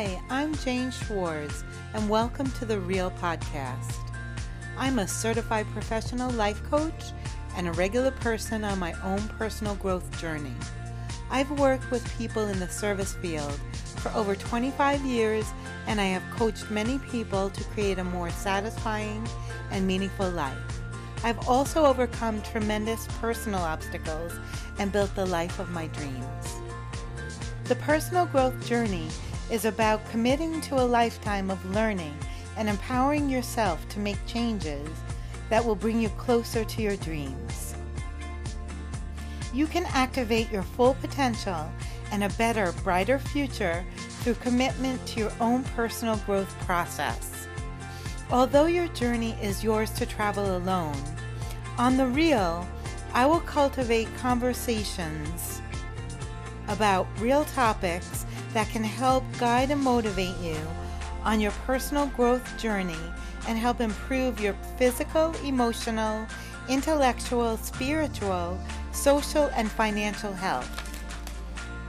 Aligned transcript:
Hi, 0.00 0.18
I'm 0.30 0.54
Jane 0.54 0.90
Schwartz, 0.90 1.62
and 1.92 2.08
welcome 2.08 2.50
to 2.52 2.64
the 2.64 2.80
Real 2.80 3.10
Podcast. 3.10 3.98
I'm 4.78 4.98
a 4.98 5.06
certified 5.06 5.66
professional 5.74 6.30
life 6.30 6.62
coach 6.70 7.12
and 7.54 7.68
a 7.68 7.72
regular 7.72 8.10
person 8.10 8.64
on 8.64 8.78
my 8.78 8.94
own 9.02 9.20
personal 9.36 9.74
growth 9.74 10.18
journey. 10.18 10.54
I've 11.30 11.50
worked 11.50 11.90
with 11.90 12.16
people 12.16 12.48
in 12.48 12.58
the 12.58 12.68
service 12.70 13.12
field 13.12 13.60
for 13.96 14.10
over 14.12 14.34
25 14.34 15.04
years, 15.04 15.44
and 15.86 16.00
I 16.00 16.06
have 16.06 16.22
coached 16.34 16.70
many 16.70 16.98
people 17.10 17.50
to 17.50 17.64
create 17.64 17.98
a 17.98 18.04
more 18.04 18.30
satisfying 18.30 19.28
and 19.70 19.86
meaningful 19.86 20.30
life. 20.30 20.56
I've 21.24 21.46
also 21.46 21.84
overcome 21.84 22.40
tremendous 22.40 23.06
personal 23.20 23.60
obstacles 23.60 24.32
and 24.78 24.92
built 24.92 25.14
the 25.14 25.26
life 25.26 25.58
of 25.58 25.68
my 25.68 25.88
dreams. 25.88 26.56
The 27.64 27.76
personal 27.76 28.24
growth 28.24 28.66
journey 28.66 29.08
is 29.50 29.64
about 29.64 30.08
committing 30.10 30.60
to 30.62 30.76
a 30.76 30.84
lifetime 30.84 31.50
of 31.50 31.74
learning 31.74 32.16
and 32.56 32.68
empowering 32.68 33.28
yourself 33.28 33.86
to 33.88 33.98
make 33.98 34.18
changes 34.26 34.88
that 35.48 35.64
will 35.64 35.74
bring 35.74 36.00
you 36.00 36.08
closer 36.10 36.64
to 36.64 36.82
your 36.82 36.96
dreams. 36.96 37.74
You 39.52 39.66
can 39.66 39.84
activate 39.86 40.50
your 40.50 40.62
full 40.62 40.94
potential 40.94 41.70
and 42.12 42.24
a 42.24 42.28
better, 42.30 42.72
brighter 42.84 43.18
future 43.18 43.84
through 44.20 44.34
commitment 44.34 45.04
to 45.06 45.20
your 45.20 45.32
own 45.40 45.64
personal 45.76 46.16
growth 46.18 46.54
process. 46.66 47.48
Although 48.30 48.66
your 48.66 48.88
journey 48.88 49.36
is 49.42 49.64
yours 49.64 49.90
to 49.92 50.06
travel 50.06 50.56
alone, 50.56 50.96
on 51.78 51.96
the 51.96 52.06
real, 52.06 52.68
I 53.12 53.26
will 53.26 53.40
cultivate 53.40 54.08
conversations 54.18 55.60
about 56.68 57.08
real 57.18 57.44
topics 57.46 58.19
that 58.52 58.68
can 58.68 58.84
help 58.84 59.24
guide 59.38 59.70
and 59.70 59.80
motivate 59.80 60.36
you 60.38 60.56
on 61.24 61.40
your 61.40 61.52
personal 61.66 62.06
growth 62.06 62.56
journey 62.58 62.98
and 63.46 63.58
help 63.58 63.80
improve 63.80 64.40
your 64.40 64.54
physical, 64.76 65.34
emotional, 65.44 66.26
intellectual, 66.68 67.56
spiritual, 67.56 68.58
social, 68.92 69.50
and 69.54 69.70
financial 69.70 70.32
health. 70.32 70.68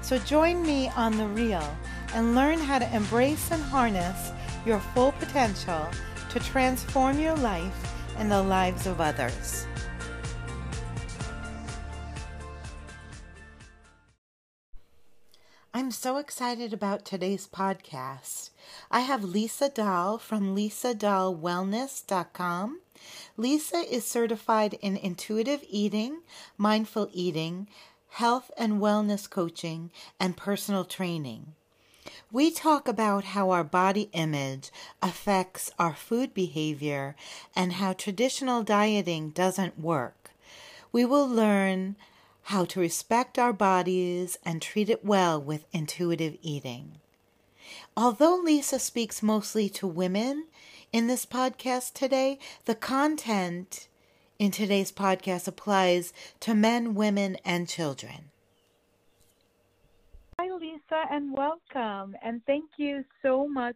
So 0.02 0.17
join 0.19 0.66
me 0.66 0.89
on 0.89 1.17
The 1.17 1.27
Real 1.27 1.77
and 2.13 2.36
learn 2.36 2.59
how 2.59 2.80
to 2.80 2.95
embrace 2.95 3.52
and 3.52 3.61
harness 3.61 4.31
your 4.66 4.80
full 4.80 5.14
potential 5.14 5.88
to 6.30 6.39
transform 6.39 7.19
your 7.19 7.36
life 7.36 7.93
and 8.17 8.31
the 8.31 8.41
lives 8.41 8.88
of 8.88 9.02
others. 9.02 9.66
I'm 15.73 15.91
so 15.91 16.17
excited 16.17 16.73
about 16.73 17.05
today's 17.05 17.47
podcast. 17.47 18.50
I 18.91 19.00
have 19.02 19.23
Lisa 19.23 19.69
Dahl 19.69 20.17
from 20.17 20.53
lisadahlwellness.com. 20.53 22.81
Lisa 23.38 23.77
is 23.77 24.05
certified 24.05 24.73
in 24.81 24.97
intuitive 24.97 25.64
eating, 25.69 26.23
mindful 26.58 27.08
eating, 27.14 27.69
health 28.09 28.52
and 28.58 28.81
wellness 28.81 29.30
coaching, 29.30 29.92
and 30.19 30.36
personal 30.36 30.83
training. 30.83 31.53
We 32.33 32.52
talk 32.52 32.89
about 32.89 33.23
how 33.23 33.52
our 33.52 33.64
body 33.64 34.09
image 34.11 34.72
affects 35.02 35.72
our 35.80 35.95
food 35.95 36.33
behavior 36.33 37.16
and 37.55 37.72
how 37.73 37.94
traditional 37.94 38.61
dieting 38.61 39.30
doesn't 39.30 39.80
work. 39.80 40.31
We 40.92 41.05
will 41.05 41.30
learn 41.30 41.95
how 42.44 42.66
to 42.66 42.80
respect 42.80 43.38
our 43.38 43.53
bodies 43.53 44.38
and 44.44 44.61
treat 44.61 44.89
it 44.89 45.06
well 45.06 45.42
with 45.42 45.66
intuitive 45.72 46.38
eating. 46.42 47.00
Although 47.95 48.38
Lisa 48.38 48.80
speaks 48.80 49.22
mostly 49.22 49.70
to 49.70 49.88
women 49.88 50.48
in 50.92 51.08
this 51.08 51.25
podcast 51.25 51.94
today, 51.94 52.39
the 52.66 52.75
content 52.75 53.88
in 54.39 54.52
today's 54.52 54.92
podcast 54.92 55.48
applies 55.48 56.14
to 56.39 56.55
men, 56.55 56.95
women, 56.95 57.38
and 57.45 57.67
children. 57.70 58.32
Hi, 60.39 60.48
Lisa, 60.52 61.04
and 61.11 61.32
welcome. 61.32 62.15
And 62.23 62.42
thank 62.45 62.65
you 62.77 63.04
so 63.21 63.48
much. 63.48 63.76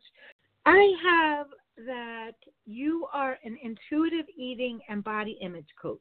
I 0.65 0.91
have 1.03 1.47
that 1.85 2.33
you 2.65 3.05
are 3.13 3.37
an 3.43 3.57
intuitive 3.61 4.25
eating 4.35 4.79
and 4.89 5.03
body 5.03 5.37
image 5.41 5.69
coach. 5.79 5.99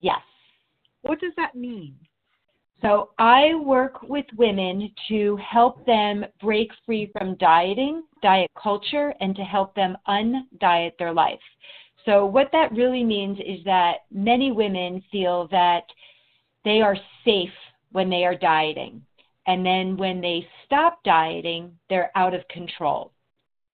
Yes. 0.00 0.22
What 1.06 1.20
does 1.20 1.32
that 1.36 1.54
mean? 1.54 1.94
So 2.82 3.10
I 3.18 3.54
work 3.54 4.02
with 4.02 4.26
women 4.36 4.92
to 5.08 5.36
help 5.36 5.84
them 5.86 6.24
break 6.42 6.70
free 6.84 7.10
from 7.16 7.36
dieting, 7.36 8.02
diet 8.22 8.50
culture, 8.60 9.14
and 9.20 9.34
to 9.34 9.42
help 9.42 9.74
them 9.74 9.96
undiet 10.06 10.92
their 10.98 11.12
life. 11.12 11.40
So 12.04 12.26
what 12.26 12.50
that 12.52 12.72
really 12.72 13.02
means 13.02 13.38
is 13.38 13.64
that 13.64 14.04
many 14.12 14.52
women 14.52 15.02
feel 15.10 15.48
that 15.50 15.84
they 16.64 16.80
are 16.80 16.96
safe 17.24 17.50
when 17.92 18.10
they 18.10 18.24
are 18.24 18.36
dieting. 18.36 19.02
And 19.46 19.64
then 19.64 19.96
when 19.96 20.20
they 20.20 20.46
stop 20.64 21.02
dieting, 21.04 21.72
they're 21.88 22.10
out 22.14 22.34
of 22.34 22.46
control. 22.48 23.12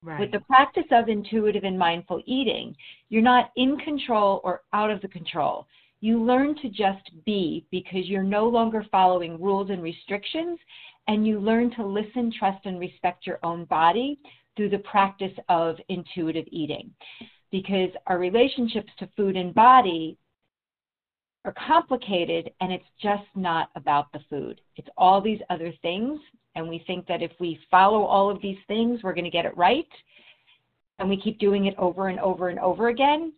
Right. 0.03 0.21
With 0.21 0.33
the 0.33 0.41
practice 0.41 0.85
of 0.91 1.09
intuitive 1.09 1.65
and 1.65 1.79
mindful 1.79 2.23
eating, 2.27 2.75
you're 3.09 3.23
not 3.23 3.51
in 3.57 3.77
control 3.79 4.41
or 4.45 4.63
out 4.73 4.91
of 4.91 5.01
the 5.01 5.09
control 5.09 5.67
you 6.03 6.21
learn 6.21 6.57
to 6.57 6.69
just 6.69 7.11
be 7.25 7.65
because 7.71 8.07
you're 8.07 8.25
no 8.25 8.49
longer 8.49 8.85
following 8.91 9.41
rules 9.41 9.71
and 9.71 9.81
restrictions, 9.81 10.59
and 11.07 11.25
you 11.25 11.39
learn 11.39 11.71
to 11.77 11.87
listen, 11.87 12.33
trust, 12.37 12.67
and 12.67 12.81
respect 12.81 13.25
your 13.25 13.39
own 13.45 13.65
body 13.67 14.19
through 14.57 14.69
the 14.69 14.79
practice 14.79 15.33
of 15.49 15.77
intuitive 15.89 16.45
eating. 16.51 16.91
Because 17.53 17.91
our 18.09 18.19
relationships 18.19 18.91
to 18.99 19.09
food 19.17 19.37
and 19.37 19.55
body 19.55 20.19
are 21.45 21.55
complicated, 21.67 22.51
and 22.61 22.73
it's 22.73 22.85
just 23.01 23.25
not 23.37 23.71
about 23.77 24.11
the 24.13 24.21
food. 24.29 24.61
It's 24.75 24.89
all 24.97 25.21
these 25.21 25.41
other 25.51 25.73
things, 25.83 26.21
and 26.57 26.69
we 26.69 26.83
think 26.85 27.07
that 27.07 27.23
if 27.23 27.31
we 27.39 27.61
follow 27.71 28.03
all 28.03 28.29
of 28.29 28.43
these 28.43 28.59
things, 28.67 29.05
we're 29.05 29.15
going 29.15 29.25
to 29.25 29.31
get 29.31 29.47
it 29.47 29.57
right. 29.57 29.89
And 30.99 31.09
we 31.09 31.17
keep 31.21 31.39
doing 31.39 31.67
it 31.67 31.75
over 31.79 32.09
and 32.09 32.19
over 32.19 32.49
and 32.49 32.59
over 32.59 32.89
again 32.89 33.33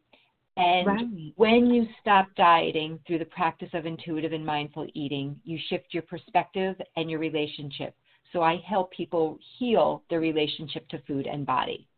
and 0.56 0.86
right. 0.86 1.06
when 1.36 1.66
you 1.66 1.86
stop 2.00 2.28
dieting 2.36 3.00
through 3.06 3.18
the 3.18 3.24
practice 3.24 3.70
of 3.74 3.86
intuitive 3.86 4.32
and 4.32 4.46
mindful 4.46 4.86
eating, 4.94 5.38
you 5.44 5.58
shift 5.68 5.86
your 5.92 6.04
perspective 6.04 6.76
and 6.96 7.10
your 7.10 7.18
relationship. 7.18 7.94
So 8.32 8.42
I 8.42 8.62
help 8.66 8.92
people 8.92 9.38
heal 9.58 10.02
their 10.10 10.20
relationship 10.20 10.88
to 10.88 11.02
food 11.06 11.26
and 11.26 11.44
body. 11.44 11.88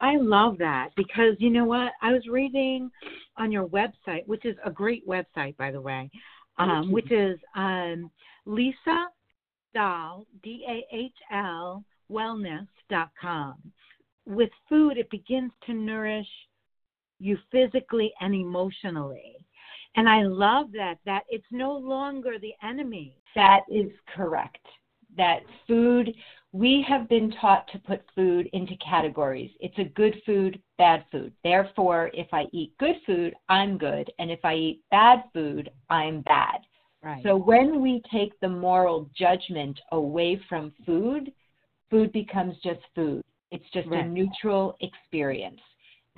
I 0.00 0.16
love 0.16 0.58
that 0.58 0.90
because 0.96 1.34
you 1.38 1.50
know 1.50 1.64
what? 1.64 1.92
I 2.02 2.12
was 2.12 2.26
reading 2.28 2.90
on 3.36 3.50
your 3.50 3.66
website, 3.66 4.26
which 4.26 4.44
is 4.44 4.56
a 4.64 4.70
great 4.70 5.06
website, 5.06 5.56
by 5.56 5.70
the 5.72 5.80
way, 5.80 6.10
um, 6.58 6.92
which 6.92 7.10
is 7.10 7.38
um, 7.56 8.10
Lisa 8.46 9.06
Dahl, 9.74 10.26
D 10.42 10.64
A 10.68 10.96
H 10.96 11.12
L, 11.32 11.84
wellness.com. 12.10 13.56
With 14.26 14.50
food, 14.68 14.98
it 14.98 15.10
begins 15.10 15.50
to 15.66 15.74
nourish 15.74 16.28
you 17.18 17.38
physically 17.50 18.12
and 18.20 18.34
emotionally. 18.34 19.36
And 19.96 20.08
I 20.08 20.22
love 20.22 20.70
that, 20.72 20.98
that 21.06 21.24
it's 21.28 21.46
no 21.50 21.72
longer 21.72 22.38
the 22.38 22.54
enemy. 22.62 23.16
That 23.34 23.60
is 23.68 23.90
correct. 24.14 24.64
That 25.16 25.40
food, 25.66 26.14
we 26.52 26.84
have 26.88 27.08
been 27.08 27.32
taught 27.40 27.66
to 27.72 27.78
put 27.78 28.02
food 28.14 28.48
into 28.52 28.76
categories. 28.76 29.50
It's 29.60 29.78
a 29.78 29.84
good 29.84 30.20
food, 30.24 30.60
bad 30.76 31.04
food. 31.10 31.32
Therefore, 31.42 32.10
if 32.14 32.28
I 32.32 32.44
eat 32.52 32.76
good 32.78 32.96
food, 33.06 33.34
I'm 33.48 33.78
good. 33.78 34.10
And 34.18 34.30
if 34.30 34.40
I 34.44 34.54
eat 34.54 34.82
bad 34.90 35.24
food, 35.32 35.70
I'm 35.90 36.20
bad. 36.22 36.60
Right. 37.02 37.22
So 37.22 37.36
when 37.36 37.80
we 37.80 38.02
take 38.10 38.38
the 38.40 38.48
moral 38.48 39.08
judgment 39.16 39.78
away 39.92 40.40
from 40.48 40.72
food, 40.84 41.32
food 41.90 42.12
becomes 42.12 42.56
just 42.62 42.80
food. 42.94 43.22
It's 43.50 43.68
just 43.72 43.88
right. 43.88 44.04
a 44.04 44.08
neutral 44.08 44.76
experience. 44.80 45.60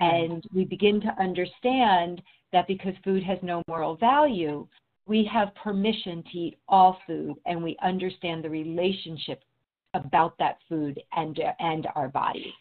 Mm-hmm. 0.01 0.31
And 0.33 0.43
we 0.53 0.65
begin 0.65 0.99
to 1.01 1.15
understand 1.19 2.21
that 2.51 2.67
because 2.67 2.93
food 3.03 3.23
has 3.23 3.37
no 3.41 3.61
moral 3.67 3.95
value, 3.95 4.67
we 5.05 5.29
have 5.31 5.53
permission 5.55 6.23
to 6.31 6.37
eat 6.37 6.57
all 6.67 6.99
food 7.07 7.35
and 7.45 7.63
we 7.63 7.77
understand 7.83 8.43
the 8.43 8.49
relationship 8.49 9.43
about 9.93 10.37
that 10.37 10.57
food 10.69 10.99
and 11.13 11.37
and 11.59 11.87
our 11.95 12.07
body. 12.07 12.53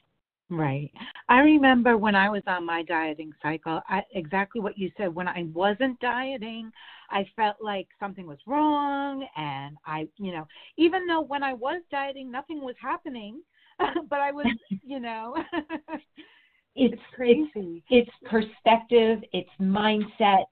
Right. 0.50 0.90
I 1.28 1.38
remember 1.40 1.96
when 1.96 2.16
I 2.16 2.28
was 2.28 2.42
on 2.48 2.66
my 2.66 2.82
dieting 2.82 3.32
cycle, 3.40 3.80
I, 3.88 4.02
exactly 4.12 4.60
what 4.60 4.76
you 4.76 4.90
said. 4.96 5.14
When 5.14 5.28
I 5.28 5.44
wasn't 5.54 6.00
dieting, 6.00 6.72
I 7.08 7.24
felt 7.36 7.56
like 7.60 7.86
something 8.00 8.26
was 8.26 8.38
wrong. 8.48 9.24
And 9.36 9.76
I, 9.86 10.08
you 10.16 10.32
know, 10.32 10.48
even 10.76 11.06
though 11.06 11.20
when 11.20 11.44
I 11.44 11.52
was 11.52 11.82
dieting, 11.92 12.32
nothing 12.32 12.62
was 12.62 12.74
happening, 12.82 13.42
but 13.78 14.18
I 14.18 14.32
was, 14.32 14.46
you 14.84 14.98
know, 14.98 15.36
it's, 16.80 16.94
it's 16.94 17.02
crazy. 17.14 17.82
It's, 17.90 18.08
it's 18.08 18.30
perspective, 18.30 19.20
it's 19.32 19.50
mindset, 19.60 20.46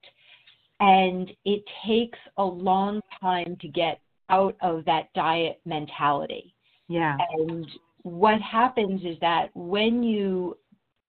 and 0.79 1.29
it 1.45 1.63
takes 1.85 2.19
a 2.37 2.43
long 2.43 3.01
time 3.19 3.57
to 3.61 3.67
get 3.67 3.99
out 4.29 4.55
of 4.61 4.85
that 4.85 5.11
diet 5.13 5.59
mentality. 5.65 6.53
Yeah. 6.87 7.17
And 7.37 7.65
what 8.03 8.41
happens 8.41 9.01
is 9.03 9.17
that 9.21 9.49
when 9.55 10.03
you 10.03 10.57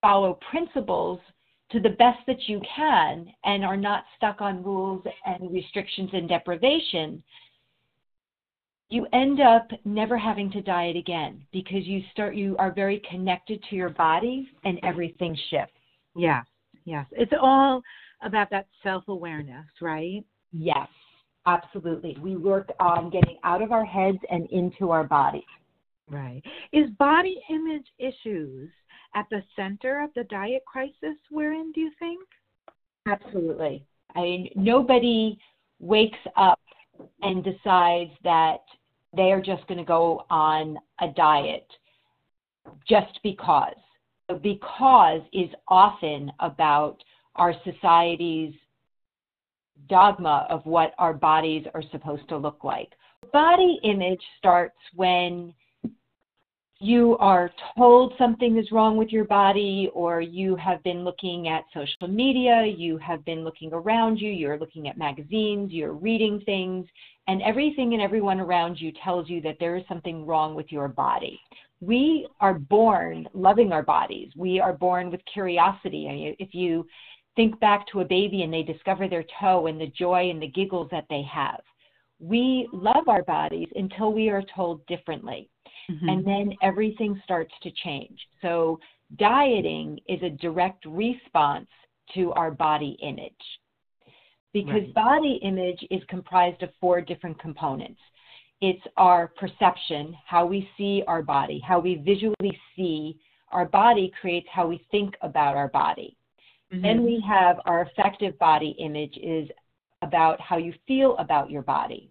follow 0.03 0.39
principles 0.51 1.21
to 1.71 1.81
the 1.81 1.91
best 1.91 2.19
that 2.27 2.49
you 2.49 2.61
can 2.77 3.27
and 3.45 3.65
are 3.65 3.77
not 3.77 4.05
stuck 4.17 4.41
on 4.41 4.63
rules 4.63 5.05
and 5.25 5.53
restrictions 5.53 6.11
and 6.13 6.29
deprivation, 6.29 7.23
you 8.91 9.07
end 9.13 9.41
up 9.41 9.71
never 9.85 10.19
having 10.19 10.51
to 10.51 10.61
diet 10.61 10.97
again 10.97 11.45
because 11.53 11.87
you 11.87 12.03
start 12.13 12.35
you 12.35 12.57
are 12.59 12.73
very 12.73 13.01
connected 13.09 13.63
to 13.71 13.77
your 13.77 13.91
body 13.91 14.51
and 14.65 14.79
everything 14.83 15.37
shifts. 15.49 15.73
Yes, 16.17 16.45
yes. 16.85 17.07
It's 17.13 17.33
all 17.41 17.83
about 18.23 18.51
that 18.51 18.67
self 18.83 19.05
awareness, 19.09 19.67
right? 19.81 20.25
Yes, 20.53 20.89
absolutely. 21.47 22.17
We 22.21 22.37
work 22.37 22.71
on 22.81 23.11
getting 23.11 23.39
out 23.45 23.63
of 23.63 23.71
our 23.71 23.85
heads 23.85 24.19
and 24.29 24.49
into 24.51 24.91
our 24.91 25.05
bodies. 25.05 25.43
Right. 26.09 26.43
Is 26.73 26.91
body 26.99 27.41
image 27.49 27.87
issues 27.99 28.71
at 29.15 29.27
the 29.31 29.43
center 29.55 30.03
of 30.03 30.11
the 30.17 30.25
diet 30.25 30.63
crisis 30.67 31.17
we're 31.31 31.53
in, 31.53 31.71
do 31.73 31.81
you 31.81 31.93
think? 32.01 32.21
Absolutely. 33.07 33.87
I 34.17 34.21
mean, 34.21 34.51
nobody 34.57 35.39
wakes 35.79 36.19
up 36.37 36.61
and 37.23 37.45
decides 37.45 38.11
that 38.25 38.59
they 39.17 39.33
are 39.33 39.41
just 39.41 39.67
going 39.67 39.79
to 39.79 39.85
go 39.85 40.25
on 40.31 40.79
a 41.01 41.09
diet 41.09 41.67
just 42.89 43.19
because. 43.23 43.75
Because 44.43 45.21
is 45.33 45.51
often 45.67 46.31
about 46.39 46.99
our 47.35 47.55
society's 47.65 48.55
dogma 49.89 50.47
of 50.49 50.65
what 50.65 50.93
our 50.99 51.15
bodies 51.15 51.65
are 51.75 51.83
supposed 51.91 52.29
to 52.29 52.37
look 52.37 52.63
like. 52.63 52.93
Body 53.33 53.81
image 53.83 54.23
starts 54.39 54.77
when 54.95 55.53
you 56.81 57.19
are 57.19 57.51
told 57.77 58.15
something 58.17 58.57
is 58.57 58.73
wrong 58.73 58.97
with 58.97 59.11
your 59.11 59.27
body, 59.27 59.91
or 59.93 60.23
you 60.23 60.57
have 60.57 60.83
been 60.83 61.05
looking 61.05 61.47
at 61.47 61.65
social 61.75 62.09
media, 62.09 62.65
you 62.65 62.97
have 62.97 63.23
been 63.27 63.45
looking 63.45 63.71
around 63.75 64.17
you, 64.17 64.31
you're 64.31 64.59
looking 64.59 64.89
at 64.89 64.97
magazines, 64.97 65.73
you're 65.73 65.93
reading 65.93 66.41
things, 66.47 66.87
and 67.29 67.43
everything 67.43 67.93
and 67.93 68.01
everyone 68.01 68.41
around 68.41 68.81
you 68.81 68.93
tells 69.05 69.29
you 69.29 69.43
that 69.43 69.59
there 69.61 69.77
is 69.77 69.85
something 69.89 70.25
wrong 70.25 70.55
with 70.55 70.73
your 70.73 70.89
body. 70.89 71.39
We 71.83 72.27
are 72.41 72.55
born 72.55 73.29
loving 73.35 73.73
our 73.73 73.83
bodies. 73.83 74.33
We 74.35 74.59
are 74.59 74.73
born 74.73 75.11
with 75.11 75.21
curiosity. 75.31 76.09
I 76.09 76.13
mean, 76.13 76.37
if 76.39 76.55
you 76.55 76.87
think 77.37 77.61
back 77.61 77.87
to 77.89 78.01
a 78.01 78.07
baby 78.07 78.43
and 78.43 78.53
they 78.53 78.63
discover 78.63 79.07
their 79.07 79.25
toe 79.39 79.67
and 79.67 79.79
the 79.79 79.87
joy 79.89 80.31
and 80.31 80.41
the 80.41 80.49
giggles 80.49 80.89
that 80.93 81.05
they 81.11 81.23
have, 81.31 81.61
we 82.21 82.69
love 82.73 83.09
our 83.09 83.23
bodies 83.23 83.69
until 83.77 84.15
we 84.15 84.31
are 84.31 84.43
told 84.55 84.85
differently 84.87 85.51
mm-hmm. 85.91 86.09
and 86.09 86.27
then 86.27 86.53
everything 86.63 87.21
starts 87.25 87.53
to 87.63 87.71
change. 87.85 88.19
So, 88.43 88.79
dieting 89.19 89.99
is 90.09 90.23
a 90.23 90.31
direct 90.31 90.85
response 90.87 91.69
to 92.15 92.33
our 92.33 92.51
body 92.51 92.97
image 93.03 93.33
because 94.53 94.83
right. 94.83 94.95
body 94.95 95.41
image 95.43 95.85
is 95.91 96.03
comprised 96.09 96.63
of 96.63 96.71
four 96.81 97.01
different 97.01 97.39
components. 97.39 98.01
It's 98.61 98.83
our 98.97 99.29
perception, 99.29 100.15
how 100.27 100.45
we 100.47 100.69
see 100.77 101.03
our 101.07 101.23
body, 101.23 101.63
how 101.67 101.81
we 101.81 101.97
visually 101.97 102.59
see 102.77 103.19
our 103.53 103.65
body 103.65 104.13
creates 104.21 104.47
how 104.53 104.67
we 104.67 104.85
think 104.91 105.15
about 105.23 105.57
our 105.57 105.69
body. 105.69 106.17
Mm-hmm. 106.73 106.83
Then 106.83 107.05
we 107.05 107.23
have 107.27 107.57
our 107.65 107.83
affective 107.83 108.39
body 108.39 108.77
image 108.79 109.17
is 109.17 109.49
about 110.03 110.41
how 110.41 110.57
you 110.57 110.73
feel 110.87 111.17
about 111.19 111.51
your 111.51 111.63
body. 111.63 112.11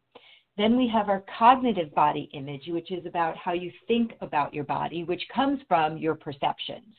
Then 0.59 0.75
we 0.75 0.89
have 0.89 1.07
our 1.07 1.23
cognitive 1.37 1.95
body 1.95 2.29
image, 2.33 2.63
which 2.67 2.91
is 2.91 3.05
about 3.05 3.37
how 3.37 3.53
you 3.53 3.71
think 3.87 4.11
about 4.19 4.53
your 4.53 4.65
body, 4.65 5.05
which 5.05 5.23
comes 5.33 5.61
from 5.69 5.97
your 5.97 6.15
perceptions. 6.15 6.97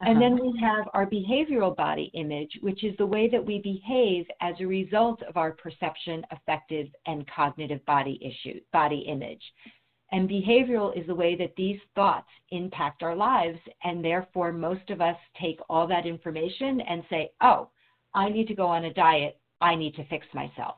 Uh-huh. 0.00 0.10
And 0.10 0.22
then 0.22 0.40
we 0.40 0.58
have 0.58 0.88
our 0.94 1.04
behavioral 1.04 1.76
body 1.76 2.10
image, 2.14 2.58
which 2.62 2.82
is 2.82 2.96
the 2.96 3.04
way 3.04 3.28
that 3.28 3.44
we 3.44 3.58
behave 3.58 4.24
as 4.40 4.54
a 4.58 4.64
result 4.64 5.22
of 5.24 5.36
our 5.36 5.52
perception, 5.52 6.24
affective, 6.30 6.88
and 7.04 7.28
cognitive 7.30 7.84
body 7.84 8.18
issue, 8.22 8.58
body 8.72 9.04
image. 9.06 9.42
And 10.12 10.26
behavioral 10.26 10.98
is 10.98 11.06
the 11.06 11.14
way 11.14 11.36
that 11.36 11.54
these 11.58 11.80
thoughts 11.94 12.30
impact 12.52 13.02
our 13.02 13.14
lives. 13.14 13.58
And 13.82 14.02
therefore, 14.02 14.50
most 14.50 14.88
of 14.88 15.02
us 15.02 15.16
take 15.38 15.60
all 15.68 15.86
that 15.88 16.06
information 16.06 16.80
and 16.80 17.02
say, 17.10 17.32
oh, 17.42 17.68
I 18.14 18.30
need 18.30 18.48
to 18.48 18.54
go 18.54 18.66
on 18.66 18.86
a 18.86 18.94
diet. 18.94 19.38
I 19.60 19.74
need 19.74 19.94
to 19.96 20.06
fix 20.06 20.26
myself 20.32 20.76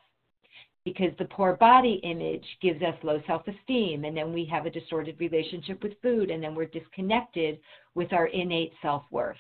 because 0.87 1.11
the 1.19 1.25
poor 1.25 1.55
body 1.55 2.01
image 2.05 2.45
gives 2.63 2.81
us 2.81 2.95
low 3.03 3.21
self 3.27 3.43
esteem, 3.49 4.05
and 4.05 4.17
then 4.17 4.33
we 4.33 4.45
have 4.45 4.67
a 4.67 4.71
distorted 4.71 5.19
relationship 5.19 5.83
with 5.83 6.01
food, 6.01 6.31
and 6.31 6.41
then 6.41 6.55
we're 6.55 6.67
disconnected 6.67 7.59
with 7.97 8.13
our 8.13 8.29
innate 8.29 8.73
self 8.81 9.03
worth. 9.11 9.37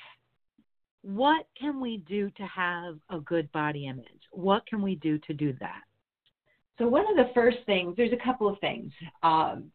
What 1.02 1.46
can 1.56 1.80
we 1.80 1.98
do 1.98 2.30
to 2.30 2.42
have 2.42 2.96
a 3.10 3.20
good 3.20 3.50
body 3.52 3.86
image? 3.86 4.22
What 4.32 4.66
can 4.66 4.82
we 4.82 4.96
do 4.96 5.18
to 5.18 5.32
do 5.32 5.54
that? 5.60 5.82
So, 6.78 6.88
one 6.88 7.08
of 7.08 7.16
the 7.16 7.32
first 7.32 7.58
things, 7.64 7.94
there's 7.96 8.12
a 8.12 8.24
couple 8.24 8.48
of 8.48 8.58
things. 8.58 8.92
Um, 9.22 9.70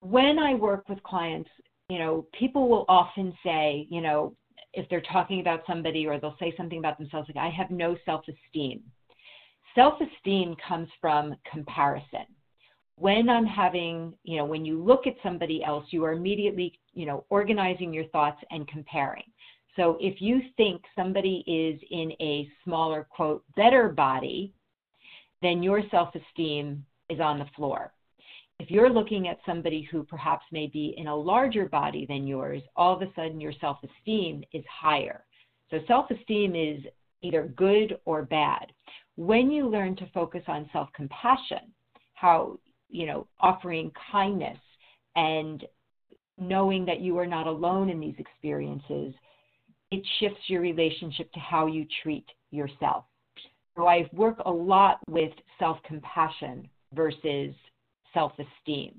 when 0.00 0.40
I 0.40 0.54
work 0.54 0.88
with 0.88 1.00
clients, 1.04 1.50
you 1.88 2.00
know, 2.00 2.26
people 2.36 2.68
will 2.68 2.84
often 2.88 3.32
say, 3.44 3.86
you 3.90 4.00
know, 4.00 4.34
if 4.72 4.88
they're 4.88 5.02
talking 5.12 5.38
about 5.38 5.60
somebody 5.68 6.04
or 6.04 6.18
they'll 6.18 6.36
say 6.40 6.52
something 6.56 6.80
about 6.80 6.98
themselves, 6.98 7.28
like, 7.32 7.44
I 7.44 7.48
have 7.50 7.70
no 7.70 7.96
self 8.04 8.24
esteem 8.26 8.82
self 9.76 9.94
esteem 10.00 10.56
comes 10.66 10.88
from 11.00 11.36
comparison. 11.50 12.26
When 12.98 13.28
I'm 13.28 13.46
having, 13.46 14.14
you 14.24 14.38
know, 14.38 14.44
when 14.46 14.64
you 14.64 14.82
look 14.82 15.06
at 15.06 15.14
somebody 15.22 15.62
else, 15.62 15.84
you 15.90 16.02
are 16.04 16.14
immediately, 16.14 16.80
you 16.94 17.06
know, 17.06 17.24
organizing 17.28 17.92
your 17.92 18.06
thoughts 18.06 18.42
and 18.50 18.66
comparing. 18.66 19.24
So 19.76 19.98
if 20.00 20.22
you 20.22 20.40
think 20.56 20.82
somebody 20.96 21.44
is 21.46 21.78
in 21.90 22.10
a 22.20 22.48
smaller, 22.64 23.06
quote, 23.10 23.44
better 23.54 23.90
body, 23.90 24.54
then 25.42 25.62
your 25.62 25.82
self 25.90 26.14
esteem 26.14 26.84
is 27.10 27.20
on 27.20 27.38
the 27.38 27.46
floor. 27.54 27.92
If 28.58 28.70
you're 28.70 28.88
looking 28.88 29.28
at 29.28 29.38
somebody 29.44 29.86
who 29.92 30.02
perhaps 30.02 30.46
may 30.50 30.66
be 30.66 30.94
in 30.96 31.08
a 31.08 31.14
larger 31.14 31.68
body 31.68 32.06
than 32.08 32.26
yours, 32.26 32.62
all 32.74 32.96
of 32.96 33.02
a 33.02 33.12
sudden 33.14 33.38
your 33.38 33.52
self 33.60 33.76
esteem 33.84 34.42
is 34.54 34.64
higher. 34.70 35.26
So 35.70 35.80
self 35.86 36.10
esteem 36.10 36.56
is 36.56 36.82
either 37.20 37.52
good 37.56 37.98
or 38.06 38.22
bad 38.22 38.72
when 39.16 39.50
you 39.50 39.68
learn 39.68 39.96
to 39.96 40.06
focus 40.12 40.42
on 40.46 40.68
self 40.72 40.88
compassion, 40.94 41.72
how, 42.14 42.58
you 42.88 43.06
know, 43.06 43.26
offering 43.40 43.90
kindness 44.12 44.58
and 45.16 45.64
knowing 46.38 46.84
that 46.84 47.00
you 47.00 47.18
are 47.18 47.26
not 47.26 47.46
alone 47.46 47.88
in 47.88 47.98
these 47.98 48.14
experiences, 48.18 49.14
it 49.90 50.06
shifts 50.20 50.42
your 50.48 50.60
relationship 50.60 51.32
to 51.32 51.40
how 51.40 51.66
you 51.66 51.86
treat 52.02 52.26
yourself. 52.50 53.04
So 53.76 53.86
I 53.86 54.08
work 54.12 54.38
a 54.44 54.50
lot 54.50 54.98
with 55.08 55.32
self 55.58 55.78
compassion 55.84 56.68
versus 56.94 57.54
self 58.12 58.32
esteem. 58.38 58.94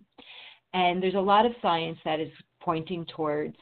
And 0.73 1.01
there's 1.01 1.15
a 1.15 1.19
lot 1.19 1.45
of 1.45 1.53
science 1.61 1.97
that 2.05 2.19
is 2.19 2.31
pointing 2.61 3.05
towards 3.15 3.55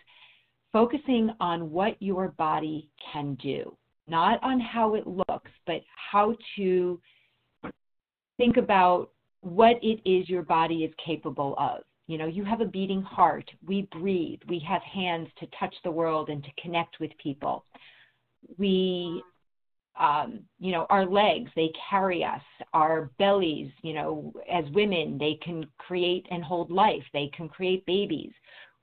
focusing 0.71 1.29
on 1.39 1.71
what 1.71 1.95
your 2.01 2.29
body 2.29 2.89
can 3.13 3.35
do 3.35 3.77
not 4.07 4.43
on 4.43 4.59
how 4.59 4.95
it 4.95 5.07
looks, 5.07 5.51
but 5.65 5.81
how 6.11 6.35
to 6.55 6.99
think 8.37 8.57
about 8.57 9.09
what 9.41 9.77
it 9.81 10.01
is 10.05 10.29
your 10.29 10.43
body 10.43 10.83
is 10.83 10.93
capable 11.03 11.55
of. 11.57 11.81
You 12.07 12.17
know, 12.17 12.27
you 12.27 12.43
have 12.45 12.61
a 12.61 12.65
beating 12.65 13.01
heart. 13.01 13.49
We 13.65 13.87
breathe. 13.91 14.39
We 14.47 14.59
have 14.67 14.81
hands 14.83 15.27
to 15.39 15.47
touch 15.59 15.73
the 15.83 15.91
world 15.91 16.29
and 16.29 16.43
to 16.43 16.49
connect 16.61 16.99
with 16.99 17.11
people. 17.21 17.65
We, 18.59 19.23
um, 19.99 20.41
you 20.59 20.71
know, 20.71 20.85
our 20.91 21.05
legs, 21.05 21.49
they 21.55 21.71
carry 21.89 22.23
us. 22.23 22.41
Our 22.73 23.09
bellies, 23.17 23.71
you 23.81 23.93
know, 23.93 24.33
as 24.51 24.65
women, 24.73 25.17
they 25.17 25.39
can 25.41 25.65
create 25.79 26.27
and 26.29 26.43
hold 26.43 26.69
life. 26.69 27.03
They 27.11 27.31
can 27.35 27.49
create 27.49 27.83
babies. 27.87 28.31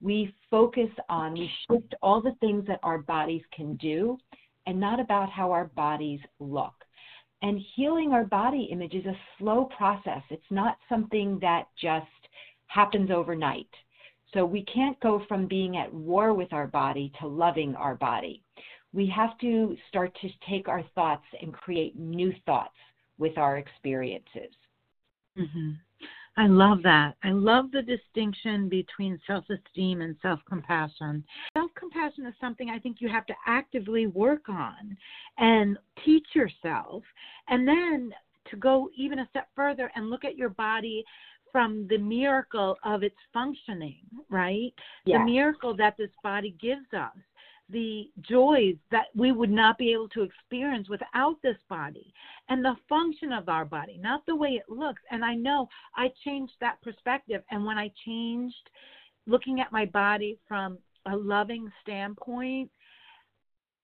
We 0.01 0.35
focus 0.51 0.91
on, 1.09 1.35
we 1.35 1.49
shift 1.71 1.95
all 2.03 2.21
the 2.21 2.35
things 2.41 2.67
that 2.67 2.81
our 2.83 2.99
bodies 2.99 3.43
can 3.55 3.77
do 3.77 4.19
and 4.67 4.79
not 4.79 5.01
about 5.01 5.31
how 5.31 5.51
our 5.53 5.67
bodies 5.67 6.21
look. 6.39 6.75
And 7.43 7.61
healing 7.75 8.13
our 8.13 8.25
body 8.25 8.69
image 8.71 8.95
is 8.95 9.07
a 9.07 9.19
slow 9.39 9.69
process. 9.77 10.23
It's 10.31 10.43
not 10.51 10.79
something 10.89 11.39
that 11.41 11.65
just 11.81 12.07
happens 12.67 13.11
overnight. 13.11 13.69
So 14.33 14.47
we 14.47 14.65
can't 14.65 14.99
go 15.01 15.23
from 15.29 15.47
being 15.47 15.77
at 15.77 15.93
war 15.93 16.33
with 16.33 16.53
our 16.53 16.67
body 16.67 17.13
to 17.21 17.27
loving 17.27 17.75
our 17.75 17.97
body. 17.97 18.43
We 18.93 19.13
have 19.15 19.37
to 19.39 19.77
start 19.89 20.17
to 20.21 20.29
take 20.49 20.69
our 20.69 20.85
thoughts 20.95 21.25
and 21.41 21.53
create 21.53 21.99
new 21.99 22.33
thoughts 22.47 22.77
with 23.19 23.37
our 23.39 23.59
experiences. 23.59 24.55
Mm-hmm. 25.39 25.73
I 26.37 26.47
love 26.47 26.83
that. 26.85 27.15
I 27.23 27.31
love 27.31 27.71
the 27.73 27.83
distinction 27.83 28.69
between 28.69 29.21
self 29.27 29.45
esteem 29.51 30.01
and 30.01 30.17
self 30.23 30.41
compassion. 30.49 31.25
Self 31.55 31.71
compassion 31.93 32.27
is 32.27 32.35
something 32.41 32.71
I 32.71 32.79
think 32.79 32.97
you 33.01 33.09
have 33.09 33.27
to 33.27 33.35
actively 33.47 34.07
work 34.07 34.49
on 34.49 34.97
and 35.39 35.79
teach 36.05 36.27
yourself. 36.35 37.03
And 37.49 37.67
then 37.67 38.13
to 38.51 38.57
go 38.57 38.91
even 38.97 39.21
a 39.21 39.29
step 39.31 39.49
further 39.55 39.91
and 39.95 40.11
look 40.11 40.25
at 40.25 40.37
your 40.37 40.51
body 40.51 41.05
from 41.51 41.87
the 41.89 41.99
miracle 41.99 42.77
of 42.85 43.03
its 43.03 43.17
functioning, 43.33 44.01
right? 44.31 44.73
Yeah. 45.05 45.19
The 45.19 45.25
miracle 45.25 45.77
that 45.77 45.97
this 45.99 46.11
body 46.23 46.57
gives 46.61 46.93
us, 46.97 47.13
the 47.69 48.11
joys 48.23 48.77
that 48.91 49.07
we 49.15 49.33
would 49.33 49.51
not 49.51 49.79
be 49.79 49.93
able 49.93 50.09
to 50.11 50.23
experience 50.23 50.89
without 50.89 51.37
this 51.43 51.57
body, 51.69 52.13
and 52.49 52.65
the 52.65 52.75
function 52.89 53.33
of 53.33 53.49
our 53.49 53.65
body, 53.65 53.99
not 54.01 54.25
the 54.27 54.35
way 54.35 54.51
it 54.51 54.69
looks. 54.69 55.03
And 55.11 55.25
I 55.25 55.35
know 55.35 55.69
I 55.97 56.11
changed 56.25 56.55
that 56.61 56.81
perspective. 56.83 57.43
And 57.51 57.65
when 57.65 57.79
I 57.79 57.91
changed 58.05 58.69
looking 59.27 59.61
at 59.61 59.73
my 59.73 59.87
body 59.87 60.39
from 60.49 60.79
a 61.07 61.17
loving 61.17 61.71
standpoint, 61.83 62.71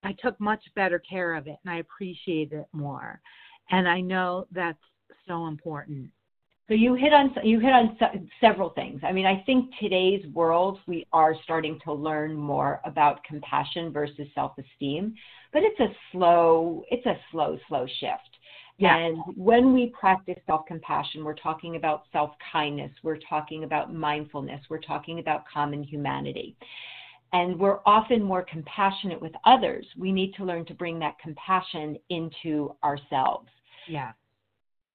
I 0.04 0.14
took 0.22 0.38
much 0.40 0.62
better 0.74 0.98
care 0.98 1.34
of 1.34 1.46
it 1.46 1.56
and 1.64 1.72
I 1.72 1.78
appreciate 1.78 2.52
it 2.52 2.66
more. 2.72 3.20
And 3.70 3.88
I 3.88 4.00
know 4.00 4.46
that's 4.52 4.78
so 5.26 5.46
important. 5.46 6.10
So 6.68 6.74
you 6.74 6.94
hit 6.94 7.14
on 7.14 7.34
you 7.42 7.60
hit 7.60 7.72
on 7.72 7.96
several 8.42 8.70
things. 8.70 9.00
I 9.02 9.10
mean, 9.10 9.24
I 9.24 9.42
think 9.46 9.70
today's 9.80 10.24
world 10.34 10.78
we 10.86 11.06
are 11.14 11.34
starting 11.42 11.80
to 11.84 11.92
learn 11.94 12.34
more 12.34 12.82
about 12.84 13.24
compassion 13.24 13.90
versus 13.90 14.28
self-esteem, 14.34 15.14
but 15.52 15.62
it's 15.62 15.80
a 15.80 15.88
slow 16.12 16.84
it's 16.90 17.06
a 17.06 17.16
slow 17.32 17.58
slow 17.68 17.86
shift. 17.86 18.36
Yeah. 18.76 18.96
And 18.96 19.18
when 19.34 19.72
we 19.72 19.92
practice 19.98 20.38
self-compassion, 20.46 21.24
we're 21.24 21.34
talking 21.34 21.74
about 21.74 22.04
self-kindness, 22.12 22.92
we're 23.02 23.18
talking 23.28 23.64
about 23.64 23.92
mindfulness, 23.92 24.60
we're 24.70 24.78
talking 24.78 25.18
about 25.18 25.44
common 25.52 25.82
humanity. 25.82 26.54
And 27.32 27.58
we're 27.58 27.80
often 27.84 28.22
more 28.22 28.42
compassionate 28.42 29.20
with 29.20 29.32
others. 29.44 29.86
We 29.96 30.12
need 30.12 30.34
to 30.34 30.44
learn 30.44 30.64
to 30.66 30.74
bring 30.74 30.98
that 31.00 31.18
compassion 31.18 31.98
into 32.08 32.74
ourselves. 32.82 33.48
Yeah. 33.86 34.12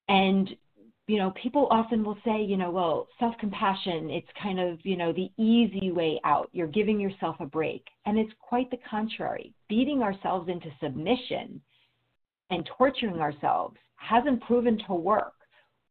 And 0.10 0.50
you 1.08 1.18
know, 1.18 1.32
people 1.32 1.68
often 1.70 2.04
will 2.04 2.18
say, 2.24 2.42
you 2.42 2.56
know, 2.56 2.72
well, 2.72 3.08
self 3.20 3.36
compassion, 3.38 4.10
it's 4.10 4.28
kind 4.42 4.60
of, 4.60 4.80
you 4.84 4.96
know, 4.96 5.12
the 5.12 5.30
easy 5.38 5.92
way 5.92 6.20
out. 6.24 6.50
You're 6.54 6.68
giving 6.68 7.00
yourself 7.00 7.36
a 7.40 7.46
break. 7.46 7.86
And 8.06 8.18
it's 8.18 8.32
quite 8.40 8.72
the 8.72 8.78
contrary. 8.90 9.54
Beating 9.68 10.02
ourselves 10.02 10.48
into 10.50 10.70
submission 10.82 11.62
and 12.50 12.70
torturing 12.78 13.20
ourselves 13.20 13.76
hasn't 13.96 14.42
proven 14.44 14.80
to 14.88 14.94
work. 14.94 15.34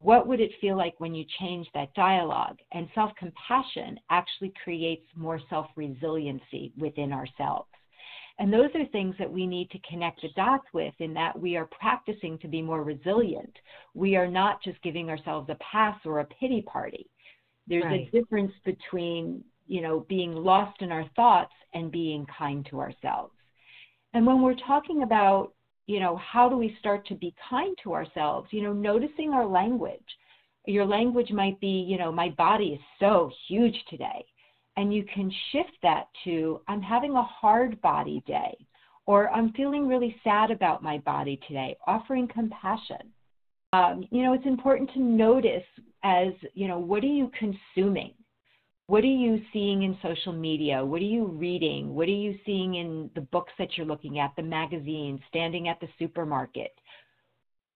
What 0.02 0.26
would 0.26 0.40
it 0.40 0.50
feel 0.61 0.76
like 0.76 0.99
when 0.99 1.14
you 1.14 1.25
change 1.38 1.68
that 1.75 1.94
dialogue? 1.94 2.59
And 2.73 2.88
self 2.94 3.12
compassion 3.16 3.99
actually 4.11 4.52
creates 4.62 5.06
more 5.14 5.40
self 5.49 5.68
resiliency 5.76 6.73
within 6.76 7.12
ourselves. 7.12 7.68
And 8.38 8.52
those 8.52 8.71
are 8.75 8.85
things 8.87 9.14
that 9.18 9.30
we 9.30 9.47
need 9.47 9.71
to 9.71 9.78
connect 9.88 10.23
the 10.23 10.30
dots 10.35 10.64
with 10.73 10.94
in 10.99 11.14
that 11.14 11.38
we 11.38 11.56
are 11.56 11.68
practicing 11.78 12.38
to 12.38 12.49
be 12.49 12.62
more 12.62 12.82
resilient. 12.82 13.54
We 13.94 14.16
are 14.16 14.26
not 14.26 14.62
just 14.62 14.82
giving 14.82 15.09
ourselves 15.09 15.49
a 15.50 15.56
pass 15.56 15.99
or 16.04 16.21
a 16.21 16.25
pity 16.25 16.62
party. 16.62 17.09
There's 17.68 17.85
right. 17.85 18.09
a 18.09 18.11
difference 18.11 18.52
between, 18.64 19.44
you 19.68 19.82
know, 19.82 20.00
being 20.09 20.32
lost 20.32 20.82
in 20.82 20.90
our 20.90 21.09
thoughts 21.14 21.52
and 21.75 21.92
being 21.92 22.26
kind 22.37 22.66
to 22.71 22.80
ourselves. 22.80 23.35
And 24.14 24.26
when 24.26 24.42
we're 24.42 24.56
talking 24.66 25.02
about, 25.04 25.52
you 25.87 26.01
know, 26.01 26.17
how 26.17 26.49
do 26.49 26.57
we 26.57 26.77
start 26.79 27.07
to 27.07 27.15
be 27.15 27.35
kind 27.51 27.77
to 27.83 27.93
ourselves, 27.93 28.49
you 28.51 28.62
know, 28.62 28.73
noticing 28.73 29.31
our 29.31 29.47
language. 29.47 30.01
Your 30.67 30.87
language 30.87 31.31
might 31.33 31.59
be, 31.61 31.85
you 31.89 31.99
know, 31.99 32.12
my 32.12 32.31
body 32.31 32.69
is 32.69 32.81
so 33.01 33.31
huge 33.49 33.75
today 33.91 34.25
and 34.77 34.95
you 34.95 35.05
can 35.12 35.31
shift 35.51 35.77
that 35.83 36.07
to 36.25 36.61
I'm 36.69 36.81
having 36.81 37.15
a 37.15 37.23
hard 37.23 37.81
body 37.83 38.23
day 38.27 38.57
or 39.07 39.29
I'm 39.31 39.53
feeling 39.53 39.89
really 39.89 40.15
sad 40.23 40.51
about 40.51 40.83
my 40.83 40.99
body 40.99 41.41
today, 41.49 41.77
offering 41.87 42.29
compassion. 42.29 43.12
Um, 43.73 44.05
you 44.11 44.23
know, 44.23 44.33
it's 44.35 44.47
important 44.47 44.91
to 44.93 45.01
notice 45.01 45.65
as, 46.05 46.29
you 46.55 46.69
know, 46.69 46.79
what 46.79 47.03
are 47.03 47.07
you 47.07 47.31
consuming? 47.39 48.12
What 48.93 49.05
are 49.05 49.07
you 49.07 49.41
seeing 49.55 49.85
in 49.85 49.97
social 50.03 50.35
media? 50.35 50.85
What 50.85 51.01
are 51.01 51.05
you 51.05 51.25
reading? 51.25 51.95
What 51.95 52.09
are 52.09 52.11
you 52.11 52.39
seeing 52.45 52.75
in 52.75 53.09
the 53.15 53.23
books 53.23 53.51
that 53.59 53.69
you're 53.75 53.87
looking 53.87 54.19
at, 54.19 54.37
the 54.37 54.43
magazines, 54.43 55.19
standing 55.31 55.67
at 55.69 55.81
the 55.81 55.89
supermarket? 55.99 56.73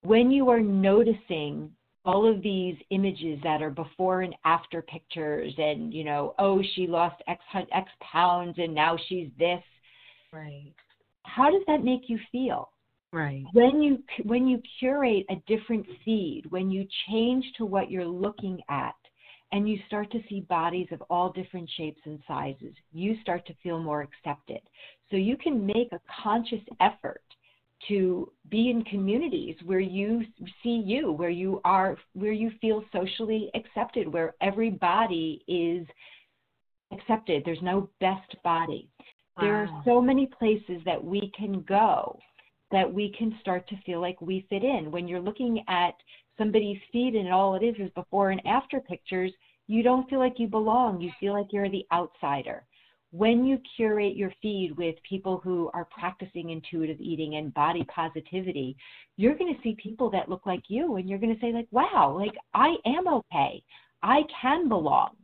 When 0.02 0.30
you 0.30 0.50
are 0.50 0.60
noticing 0.60 1.70
all 2.04 2.30
of 2.30 2.42
these 2.42 2.76
images 2.90 3.38
that 3.44 3.62
are 3.62 3.70
before 3.70 4.20
and 4.20 4.34
after 4.44 4.82
pictures 4.82 5.54
and 5.56 5.94
you 5.94 6.04
know 6.04 6.34
oh 6.38 6.62
she 6.74 6.86
lost 6.86 7.20
x 7.26 7.40
x 7.72 7.90
pounds 8.12 8.54
and 8.58 8.74
now 8.74 8.96
she's 9.08 9.28
this 9.38 9.62
right 10.32 10.72
how 11.22 11.50
does 11.50 11.62
that 11.66 11.82
make 11.82 12.02
you 12.08 12.16
feel 12.30 12.68
right 13.12 13.42
when 13.54 13.82
you 13.82 14.04
when 14.22 14.46
you 14.46 14.62
curate 14.78 15.26
a 15.30 15.36
different 15.48 15.84
feed 16.04 16.44
when 16.50 16.70
you 16.70 16.86
change 17.08 17.44
to 17.58 17.64
what 17.64 17.90
you're 17.90 18.06
looking 18.06 18.60
at 18.68 18.94
and 19.52 19.68
you 19.68 19.78
start 19.86 20.10
to 20.10 20.20
see 20.28 20.40
bodies 20.40 20.88
of 20.90 21.02
all 21.08 21.32
different 21.32 21.68
shapes 21.76 22.00
and 22.04 22.18
sizes 22.26 22.74
you 22.92 23.16
start 23.20 23.46
to 23.46 23.54
feel 23.62 23.78
more 23.78 24.02
accepted 24.02 24.60
so 25.10 25.16
you 25.16 25.36
can 25.36 25.64
make 25.64 25.92
a 25.92 26.00
conscious 26.22 26.62
effort 26.80 27.22
to 27.88 28.30
be 28.48 28.70
in 28.70 28.82
communities 28.84 29.56
where 29.64 29.80
you 29.80 30.22
see 30.62 30.82
you, 30.84 31.12
where 31.12 31.30
you 31.30 31.60
are, 31.64 31.96
where 32.14 32.32
you 32.32 32.50
feel 32.60 32.82
socially 32.92 33.50
accepted, 33.54 34.12
where 34.12 34.34
everybody 34.40 35.44
is 35.46 35.86
accepted. 36.92 37.42
There's 37.44 37.62
no 37.62 37.88
best 38.00 38.34
body. 38.42 38.88
Wow. 39.36 39.42
There 39.42 39.54
are 39.54 39.82
so 39.84 40.00
many 40.00 40.26
places 40.26 40.82
that 40.84 41.02
we 41.02 41.30
can 41.36 41.62
go 41.62 42.18
that 42.72 42.92
we 42.92 43.14
can 43.16 43.36
start 43.40 43.68
to 43.68 43.76
feel 43.84 44.00
like 44.00 44.20
we 44.20 44.46
fit 44.50 44.64
in. 44.64 44.90
When 44.90 45.06
you're 45.06 45.20
looking 45.20 45.62
at 45.68 45.94
somebody's 46.38 46.80
feed 46.92 47.14
and 47.14 47.32
all 47.32 47.54
it 47.54 47.64
is 47.64 47.74
is 47.78 47.90
before 47.94 48.30
and 48.30 48.44
after 48.46 48.80
pictures, 48.80 49.32
you 49.66 49.82
don't 49.82 50.08
feel 50.08 50.18
like 50.18 50.38
you 50.38 50.46
belong. 50.46 51.00
You 51.00 51.10
feel 51.18 51.32
like 51.32 51.52
you're 51.52 51.70
the 51.70 51.86
outsider 51.92 52.64
when 53.16 53.44
you 53.44 53.58
curate 53.76 54.16
your 54.16 54.32
feed 54.42 54.76
with 54.76 54.96
people 55.08 55.40
who 55.42 55.70
are 55.72 55.86
practicing 55.86 56.50
intuitive 56.50 57.00
eating 57.00 57.36
and 57.36 57.54
body 57.54 57.84
positivity, 57.84 58.76
you're 59.16 59.36
going 59.36 59.54
to 59.54 59.60
see 59.62 59.76
people 59.82 60.10
that 60.10 60.28
look 60.28 60.44
like 60.44 60.62
you 60.68 60.96
and 60.96 61.08
you're 61.08 61.18
going 61.18 61.34
to 61.34 61.40
say 61.40 61.52
like, 61.52 61.68
"Wow, 61.70 62.16
like 62.18 62.36
I 62.54 62.76
am 62.84 63.08
okay. 63.08 63.62
I 64.02 64.22
can 64.40 64.68
belong." 64.68 65.16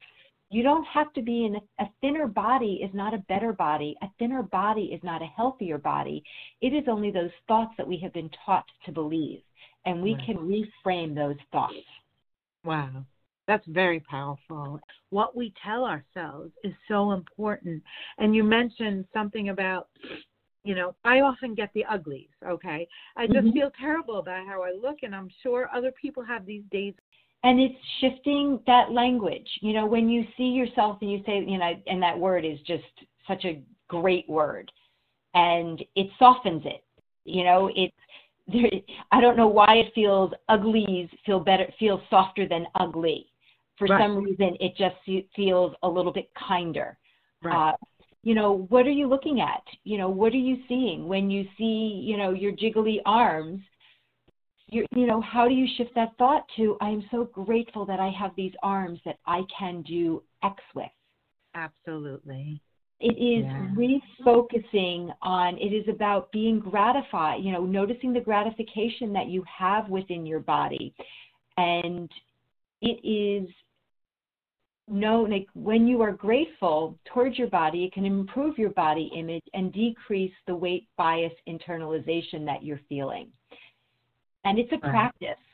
You 0.51 0.63
don't 0.63 0.85
have 0.85 1.13
to 1.15 1.23
be 1.23 1.47
in 1.47 1.57
a, 1.57 1.85
a 1.85 1.89
thinner 2.01 2.27
body 2.27 2.81
is 2.83 2.95
not 2.95 3.15
a 3.15 3.25
better 3.29 3.53
body. 3.53 3.97
A 4.03 4.07
thinner 4.19 4.43
body 4.43 4.91
is 4.93 5.03
not 5.03 5.23
a 5.23 5.27
healthier 5.27 5.79
body. 5.79 6.23
It 6.61 6.75
is 6.75 6.85
only 6.89 7.11
those 7.11 7.31
thoughts 7.49 7.73
that 7.79 7.89
we 7.89 7.97
have 7.99 8.13
been 8.13 8.31
taught 8.45 8.67
to 8.85 8.93
believe 8.93 9.41
and 9.85 10.03
we 10.03 10.15
right. 10.15 10.27
can 10.27 10.37
reframe 10.39 11.15
those 11.15 11.37
thoughts. 11.51 11.75
Wow. 12.65 13.05
That's 13.49 13.67
very 13.67 14.01
powerful. 14.01 14.81
What 15.11 15.37
we 15.37 15.53
tell 15.65 15.85
ourselves 15.85 16.53
is 16.63 16.73
so 16.87 17.13
important. 17.13 17.83
And 18.19 18.35
you 18.35 18.45
mentioned 18.45 19.05
something 19.13 19.49
about, 19.49 19.89
you 20.63 20.77
know, 20.77 20.95
I 21.05 21.21
often 21.21 21.55
get 21.55 21.71
the 21.75 21.85
uglies, 21.87 22.29
okay? 22.47 22.87
I 23.17 23.27
just 23.27 23.39
mm-hmm. 23.39 23.51
feel 23.51 23.73
terrible 23.79 24.21
about 24.21 24.47
how 24.47 24.63
I 24.63 24.71
look, 24.81 24.99
and 25.03 25.15
I'm 25.15 25.29
sure 25.43 25.69
other 25.75 25.93
people 26.01 26.23
have 26.23 26.47
these 26.47 26.63
days. 26.71 26.95
And 27.43 27.59
it's 27.59 27.75
shifting 28.01 28.61
that 28.69 28.93
language. 28.93 29.49
You 29.61 29.73
know, 29.73 29.87
when 29.87 30.09
you 30.09 30.25
see 30.37 30.45
yourself 30.45 30.99
and 31.01 31.11
you 31.11 31.23
say, 31.27 31.45
you 31.45 31.59
know, 31.59 31.73
and 31.89 32.01
that 32.01 32.17
word 32.17 32.45
is 32.45 32.61
just 32.61 32.85
such 33.27 33.45
a 33.45 33.61
great 33.89 34.29
word, 34.29 34.71
and 35.35 35.83
it 35.97 36.07
softens 36.19 36.63
it. 36.65 36.85
You 37.25 37.43
know, 37.43 37.71
it's 37.75 37.93
there, 38.49 38.71
I 39.11 39.21
don't 39.21 39.37
know 39.37 39.49
why 39.49 39.77
it 39.77 39.93
feels 39.95 40.33
uglies 40.49 41.09
feel 41.25 41.41
better, 41.41 41.67
feel 41.79 42.03
softer 42.11 42.49
than 42.49 42.67
ugly. 42.75 43.27
For 43.79 43.87
right. 43.89 44.01
some 44.01 44.23
reason 44.23 44.57
it 44.61 44.75
just 44.77 44.97
feels 45.35 45.75
a 45.83 45.89
little 45.89 46.13
bit 46.13 46.31
kinder. 46.49 46.99
Right. 47.43 47.71
Uh, 47.71 47.77
you 48.23 48.35
know 48.35 48.67
what 48.69 48.87
are 48.87 48.91
you 48.91 49.09
looking 49.09 49.41
at? 49.41 49.63
You 49.85 49.99
know 49.99 50.09
what 50.09 50.33
are 50.33 50.37
you 50.37 50.59
seeing? 50.69 51.09
When 51.09 51.31
you 51.31 51.45
see 51.59 52.03
you 52.05 52.17
know 52.17 52.31
your 52.31 52.53
jiggly 52.53 52.99
arms 53.05 53.61
you 54.73 54.87
you 54.95 55.07
know 55.07 55.21
how 55.21 55.47
do 55.47 55.55
you 55.55 55.67
shift 55.77 55.95
that 55.95 56.17
thought 56.19 56.45
to 56.57 56.77
i 56.81 56.89
am 56.89 57.05
so 57.11 57.25
grateful 57.25 57.85
that 57.85 58.01
i 58.01 58.11
have 58.11 58.33
these 58.37 58.53
arms 58.63 58.99
that 59.05 59.19
i 59.27 59.43
can 59.57 59.83
do 59.83 60.23
x 60.43 60.57
with? 60.75 60.87
Absolutely 61.55 62.61
it 63.03 63.19
is 63.19 63.45
yeah. 63.45 63.69
refocusing 64.25 65.13
on 65.23 65.59
it 65.59 65.73
is 65.73 65.87
about 65.89 66.31
being 66.31 66.61
gratified 66.61 67.43
you 67.43 67.53
know 67.53 67.67
noticing 67.67 68.13
the 68.13 68.21
gratification 68.21 69.13
that 69.13 69.27
you 69.27 69.45
have 69.47 69.89
within 69.89 70.25
your 70.25 70.41
body 70.41 70.95
and 71.57 72.11
it 72.81 73.05
is 73.07 73.49
know 74.89 75.23
like 75.23 75.47
when 75.55 75.87
you 75.87 76.01
are 76.01 76.13
grateful 76.13 76.97
towards 77.13 77.39
your 77.39 77.49
body 77.49 77.85
it 77.85 77.93
can 77.93 78.05
improve 78.05 78.57
your 78.57 78.71
body 78.71 79.11
image 79.17 79.45
and 79.55 79.73
decrease 79.73 80.33
the 80.47 80.55
weight 80.55 80.87
bias 80.97 81.33
internalization 81.49 82.45
that 82.45 82.63
you're 82.63 82.81
feeling 82.89 83.29
and 84.45 84.59
it's 84.59 84.73
a 84.73 84.77
right. 84.77 84.91
practice 84.91 85.45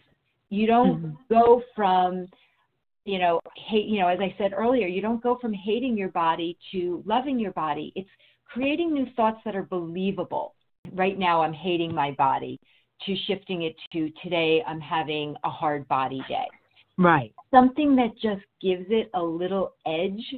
you 0.50 0.66
don't 0.66 1.02
mm-hmm. 1.02 1.34
go 1.34 1.62
from 1.74 2.26
you 3.08 3.18
know 3.18 3.40
hate 3.56 3.86
you 3.86 4.00
know 4.00 4.08
as 4.08 4.18
i 4.20 4.34
said 4.38 4.52
earlier 4.52 4.86
you 4.86 5.00
don't 5.00 5.22
go 5.22 5.38
from 5.40 5.52
hating 5.52 5.96
your 5.96 6.10
body 6.10 6.56
to 6.70 7.02
loving 7.06 7.38
your 7.38 7.52
body 7.52 7.92
it's 7.96 8.10
creating 8.46 8.92
new 8.92 9.06
thoughts 9.16 9.40
that 9.44 9.56
are 9.56 9.64
believable 9.64 10.54
right 10.92 11.18
now 11.18 11.42
i'm 11.42 11.52
hating 11.52 11.94
my 11.94 12.12
body 12.12 12.60
to 13.04 13.16
shifting 13.26 13.62
it 13.62 13.74
to 13.92 14.10
today 14.22 14.62
i'm 14.66 14.80
having 14.80 15.34
a 15.44 15.50
hard 15.50 15.86
body 15.88 16.22
day 16.28 16.46
Right. 16.98 17.32
Something 17.52 17.94
that 17.96 18.12
just 18.20 18.44
gives 18.60 18.86
it 18.90 19.08
a 19.14 19.22
little 19.22 19.74
edge 19.86 20.34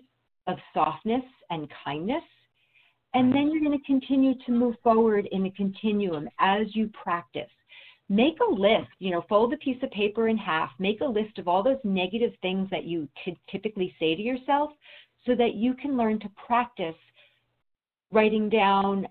of 0.46 0.58
softness 0.74 1.24
and 1.48 1.68
kindness. 1.84 2.22
And 3.14 3.34
then 3.34 3.50
you're 3.50 3.64
going 3.64 3.76
to 3.76 3.84
continue 3.86 4.34
to 4.46 4.52
move 4.52 4.76
forward 4.84 5.26
in 5.32 5.46
a 5.46 5.50
continuum 5.52 6.28
as 6.38 6.66
you 6.76 6.88
practice. 7.02 7.50
Make 8.10 8.38
a 8.40 8.52
list, 8.52 8.90
you 8.98 9.12
know, 9.12 9.24
fold 9.28 9.54
a 9.54 9.56
piece 9.58 9.80
of 9.82 9.90
paper 9.92 10.28
in 10.28 10.36
half, 10.36 10.70
make 10.80 11.00
a 11.00 11.06
list 11.06 11.38
of 11.38 11.46
all 11.46 11.62
those 11.62 11.78
negative 11.84 12.32
things 12.42 12.68
that 12.70 12.84
you 12.84 13.08
typically 13.48 13.94
say 14.00 14.16
to 14.16 14.20
yourself 14.20 14.72
so 15.24 15.36
that 15.36 15.54
you 15.54 15.74
can 15.74 15.96
learn 15.96 16.18
to 16.20 16.28
practice 16.46 16.96
writing 18.10 18.48
down 18.48 19.06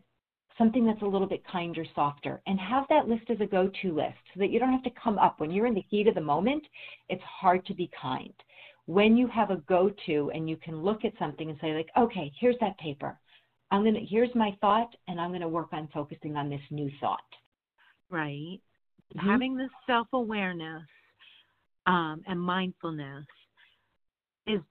something 0.57 0.85
that's 0.85 1.01
a 1.01 1.05
little 1.05 1.27
bit 1.27 1.41
kinder, 1.47 1.85
softer, 1.95 2.41
and 2.45 2.59
have 2.59 2.83
that 2.89 3.07
list 3.07 3.23
as 3.29 3.39
a 3.39 3.45
go 3.45 3.71
to 3.81 3.95
list 3.95 4.17
so 4.33 4.39
that 4.41 4.49
you 4.49 4.59
don't 4.59 4.73
have 4.73 4.83
to 4.83 4.91
come 5.01 5.17
up. 5.17 5.39
When 5.39 5.49
you're 5.49 5.67
in 5.67 5.73
the 5.73 5.85
heat 5.89 6.07
of 6.07 6.15
the 6.15 6.21
moment, 6.21 6.63
it's 7.07 7.23
hard 7.23 7.65
to 7.67 7.73
be 7.73 7.89
kind. 7.99 8.33
When 8.85 9.15
you 9.15 9.27
have 9.27 9.51
a 9.51 9.63
go 9.69 9.91
to 10.07 10.31
and 10.33 10.49
you 10.49 10.57
can 10.57 10.83
look 10.83 11.05
at 11.05 11.13
something 11.17 11.49
and 11.49 11.57
say, 11.61 11.73
like, 11.73 11.89
okay, 11.97 12.33
here's 12.37 12.59
that 12.59 12.77
paper. 12.77 13.17
I'm 13.71 13.83
going 13.83 13.93
to, 13.93 14.01
here's 14.01 14.35
my 14.35 14.57
thought, 14.59 14.93
and 15.07 15.21
I'm 15.21 15.29
going 15.29 15.39
to 15.41 15.47
work 15.47 15.69
on 15.71 15.87
focusing 15.93 16.35
on 16.35 16.49
this 16.49 16.61
new 16.69 16.91
thought. 16.99 17.19
Right. 18.09 18.59
Mm-hmm. 19.15 19.29
Having 19.29 19.57
this 19.57 19.69
self 19.87 20.07
awareness 20.13 20.83
um, 21.85 22.21
and 22.27 22.39
mindfulness 22.39 23.25
is 24.47 24.61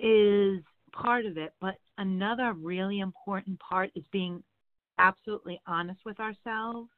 is 0.00 0.60
part 0.92 1.26
of 1.26 1.36
it, 1.36 1.52
but 1.60 1.74
another 1.98 2.52
really 2.54 3.00
important 3.00 3.58
part 3.60 3.90
is 3.94 4.04
being 4.12 4.42
absolutely 4.98 5.60
honest 5.66 6.00
with 6.04 6.18
ourselves. 6.20 6.88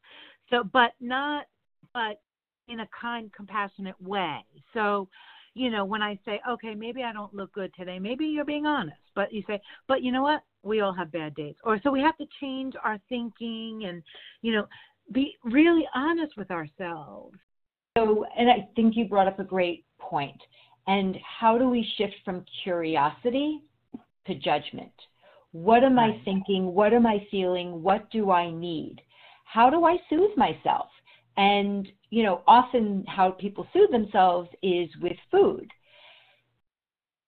So, 0.51 0.65
but 0.73 0.93
not, 1.01 1.47
but 1.93 2.21
in 2.69 2.81
a 2.81 2.89
kind, 3.01 3.33
compassionate 3.33 4.01
way. 4.01 4.45
So, 4.75 5.09
you 5.55 5.71
know, 5.71 5.85
when 5.85 6.03
I 6.03 6.19
say, 6.25 6.41
okay, 6.49 6.75
maybe 6.75 7.03
I 7.03 7.13
don't 7.13 7.35
look 7.35 7.53
good 7.53 7.73
today, 7.75 7.99
maybe 7.99 8.27
you're 8.27 8.45
being 8.45 8.67
honest, 8.67 8.99
but 9.15 9.33
you 9.33 9.43
say, 9.47 9.61
but 9.89 10.03
you 10.03 10.13
know 10.13 10.23
what? 10.23 10.43
We 10.63 10.81
all 10.81 10.93
have 10.93 11.11
bad 11.11 11.35
days. 11.35 11.55
Or 11.65 11.81
so 11.83 11.91
we 11.91 12.01
have 12.01 12.17
to 12.19 12.27
change 12.41 12.75
our 12.85 12.99
thinking 13.09 13.85
and, 13.87 14.03
you 14.43 14.53
know, 14.53 14.67
be 15.13 15.37
really 15.45 15.87
honest 15.95 16.37
with 16.37 16.51
ourselves. 16.51 17.37
So, 17.97 18.25
and 18.37 18.51
I 18.51 18.69
think 18.77 18.97
you 18.97 19.07
brought 19.07 19.29
up 19.29 19.39
a 19.39 19.45
great 19.45 19.85
point. 19.99 20.41
And 20.87 21.17
how 21.23 21.59
do 21.59 21.69
we 21.69 21.87
shift 21.97 22.15
from 22.25 22.45
curiosity 22.63 23.61
to 24.27 24.35
judgment? 24.35 24.93
What 25.53 25.83
am 25.83 25.99
I 25.99 26.21
thinking? 26.25 26.75
What 26.75 26.93
am 26.93 27.07
I 27.07 27.27
feeling? 27.31 27.83
What 27.83 28.11
do 28.11 28.31
I 28.31 28.51
need? 28.51 29.01
How 29.45 29.71
do 29.71 29.85
I 29.85 29.97
soothe 30.09 30.37
myself? 30.37 30.89
And, 31.37 31.89
you 32.11 32.23
know, 32.23 32.43
often 32.47 33.05
how 33.07 33.31
people 33.31 33.67
soothe 33.73 33.91
themselves 33.91 34.49
is 34.63 34.89
with 35.01 35.17
food. 35.31 35.71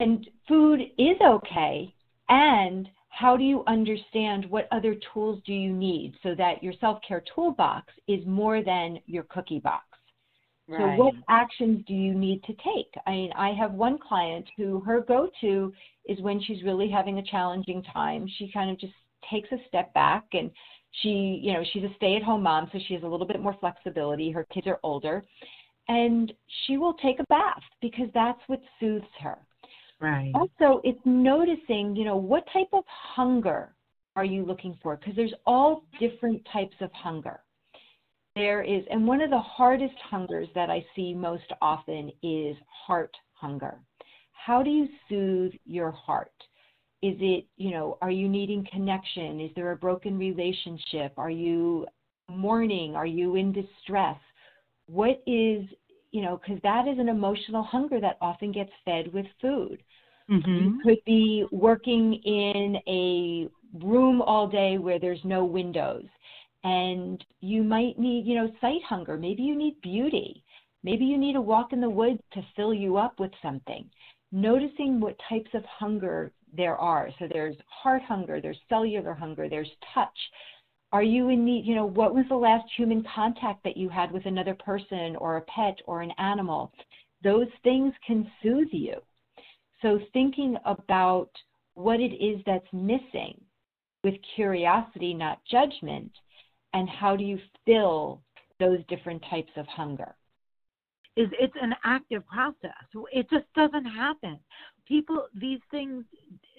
And 0.01 0.29
food 0.49 0.81
is 0.99 1.17
okay. 1.23 1.95
And 2.29 2.89
how 3.11 3.37
do 3.37 3.45
you 3.45 3.63
understand 3.67 4.47
what 4.47 4.69
other 4.73 4.97
tools 5.13 5.43
do 5.45 5.53
you 5.53 5.73
need 5.73 6.15
so 6.23 6.35
that 6.37 6.63
your 6.63 6.73
self 6.81 6.99
care 7.07 7.23
toolbox 7.35 7.93
is 8.09 8.25
more 8.27 8.63
than 8.63 8.99
your 9.07 9.25
cookie 9.25 9.59
box? 9.59 9.85
Right. 10.67 10.97
So, 10.97 11.05
what 11.05 11.15
actions 11.29 11.85
do 11.87 11.93
you 11.93 12.15
need 12.15 12.43
to 12.45 12.55
take? 12.55 12.93
I 13.07 13.11
mean, 13.11 13.33
I 13.37 13.53
have 13.53 13.73
one 13.73 13.99
client 13.99 14.49
who 14.57 14.81
her 14.81 15.01
go 15.01 15.29
to 15.41 15.73
is 16.07 16.21
when 16.21 16.41
she's 16.43 16.63
really 16.63 16.89
having 16.89 17.19
a 17.19 17.23
challenging 17.25 17.83
time. 17.93 18.27
She 18.39 18.51
kind 18.53 18.71
of 18.71 18.79
just 18.79 18.95
takes 19.29 19.51
a 19.53 19.59
step 19.69 19.93
back 19.95 20.25
and 20.33 20.51
she, 21.03 21.41
you 21.43 21.53
know, 21.53 21.65
she's 21.73 21.85
a 21.85 21.95
stay 21.97 22.17
at 22.17 22.23
home 22.23 22.43
mom, 22.43 22.69
so 22.73 22.79
she 22.87 22.95
has 22.95 23.03
a 23.03 23.07
little 23.07 23.27
bit 23.27 23.41
more 23.41 23.57
flexibility. 23.61 24.31
Her 24.31 24.47
kids 24.53 24.67
are 24.67 24.81
older. 24.83 25.25
And 25.89 26.33
she 26.67 26.77
will 26.77 26.95
take 26.95 27.19
a 27.19 27.25
bath 27.29 27.63
because 27.83 28.09
that's 28.15 28.41
what 28.47 28.61
soothes 28.79 29.05
her. 29.21 29.39
Right. 30.01 30.33
Also, 30.35 30.81
it's 30.83 31.01
noticing, 31.05 31.95
you 31.95 32.05
know, 32.05 32.17
what 32.17 32.45
type 32.53 32.69
of 32.73 32.85
hunger 32.87 33.75
are 34.17 34.25
you 34.25 34.45
looking 34.45 34.79
for? 34.83 34.97
Because 34.97 35.15
there's 35.15 35.35
all 35.47 35.85
different 35.99 36.47
types 36.53 36.77
of 36.81 36.91
hunger 36.93 37.41
there 38.37 38.63
is, 38.63 38.85
and 38.91 39.07
one 39.07 39.21
of 39.21 39.31
the 39.31 39.41
hardest 39.41 39.95
hungers 40.09 40.49
that 40.55 40.71
I 40.71 40.85
see 40.95 41.15
most 41.15 41.53
often 41.61 42.11
is 42.23 42.57
heart 42.87 43.15
hunger. 43.35 43.79
How 44.33 44.63
do 44.63 44.71
you 44.71 44.89
soothe 45.09 45.53
your 45.67 45.91
heart? 45.91 46.33
Is 47.03 47.17
it, 47.21 47.47
you 47.57 47.71
know, 47.71 47.99
are 48.01 48.11
you 48.11 48.29
needing 48.29 48.67
connection? 48.71 49.41
Is 49.41 49.51
there 49.57 49.73
a 49.73 49.77
broken 49.77 50.19
relationship? 50.19 51.13
Are 51.17 51.31
you 51.31 51.87
mourning? 52.29 52.95
Are 52.95 53.07
you 53.07 53.37
in 53.37 53.53
distress? 53.53 54.19
What 54.87 55.23
is, 55.27 55.65
you 56.11 56.23
know, 56.23 56.41
because 56.41 56.61
that 56.63 56.89
is 56.89 56.99
an 56.99 57.09
emotional 57.09 57.63
hunger 57.63 58.01
that 58.01 58.19
often 58.21 58.53
gets 58.53 58.71
fed 58.85 59.13
with 59.13 59.27
food. 59.41 59.83
Mm-hmm. 60.31 60.57
You 60.57 60.81
could 60.83 61.05
be 61.05 61.45
working 61.51 62.15
in 62.25 62.77
a 62.87 63.49
room 63.85 64.23
all 64.23 64.49
day 64.49 64.79
where 64.79 64.99
there's 64.99 65.21
no 65.25 65.45
windows 65.45 66.05
and 66.65 67.25
you 67.41 67.63
might 67.63 67.99
need, 67.99 68.27
you 68.27 68.35
know, 68.35 68.53
sight 68.61 68.83
hunger. 68.89 69.17
Maybe 69.17 69.43
you 69.43 69.57
need 69.57 69.81
beauty. 69.81 70.45
Maybe 70.83 71.05
you 71.05 71.19
need 71.19 71.37
a 71.37 71.41
walk 71.41 71.73
in 71.73 71.81
the 71.81 71.91
woods 71.91 72.21
to 72.33 72.43
fill 72.57 72.75
you 72.75 72.97
up 72.97 73.19
with 73.19 73.33
something. 73.43 73.89
Noticing 74.33 75.01
what 75.01 75.17
types 75.29 75.51
of 75.55 75.65
hunger 75.65 76.33
there 76.57 76.77
are. 76.77 77.11
So 77.19 77.27
there's 77.31 77.57
heart 77.67 78.03
hunger, 78.03 78.41
there's 78.41 78.59
cellular 78.69 79.15
hunger, 79.15 79.49
there's 79.49 79.71
touch. 79.95 80.09
Are 80.93 81.03
you 81.03 81.29
in 81.29 81.45
need, 81.45 81.67
you 81.67 81.77
know, 81.77 81.87
what 81.87 82.15
was 82.15 82.25
the 82.29 82.35
last 82.35 82.69
human 82.77 83.05
contact 83.15 83.63
that 83.63 83.77
you 83.77 83.89
had 83.89 84.11
with 84.11 84.27
another 84.27 84.55
person 84.55 85.15
or 85.17 85.37
a 85.37 85.43
pet 85.43 85.79
or 85.87 86.03
an 86.03 86.11
animal? 86.19 86.73
Those 87.23 87.47
things 87.63 87.95
can 88.05 88.31
soothe 88.43 88.73
you. 88.73 88.95
So 89.83 90.01
thinking 90.13 90.57
about 90.65 91.31
what 91.75 92.01
it 92.01 92.15
is 92.15 92.41
that's 92.45 92.67
missing 92.73 93.41
with 94.03 94.15
curiosity, 94.35 95.15
not 95.15 95.45
judgment, 95.45 96.11
and 96.73 96.89
how 96.89 97.15
do 97.15 97.25
you 97.25 97.39
fill 97.65 98.23
those 98.59 98.81
different 98.89 99.23
types 99.31 99.53
of 99.57 99.67
hunger? 99.67 100.15
Is 101.21 101.29
it's 101.39 101.55
an 101.61 101.75
active 101.85 102.27
process. 102.27 102.85
It 103.13 103.29
just 103.31 103.47
doesn't 103.55 103.85
happen. 103.85 104.39
People, 104.87 105.27
these 105.35 105.61
things 105.71 106.05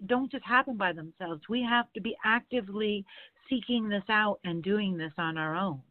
don't 0.06 0.32
just 0.32 0.46
happen 0.46 0.78
by 0.78 0.94
themselves. 0.94 1.42
We 1.50 1.62
have 1.64 1.92
to 1.94 2.02
be 2.02 2.16
actively 2.24 3.06
seeking 3.50 3.90
this 3.90 4.04
out 4.10 4.40
and 4.44 4.64
doing 4.64 4.98
this 4.98 5.12
on 5.18 5.38
our 5.38 5.56
own. 5.56 5.82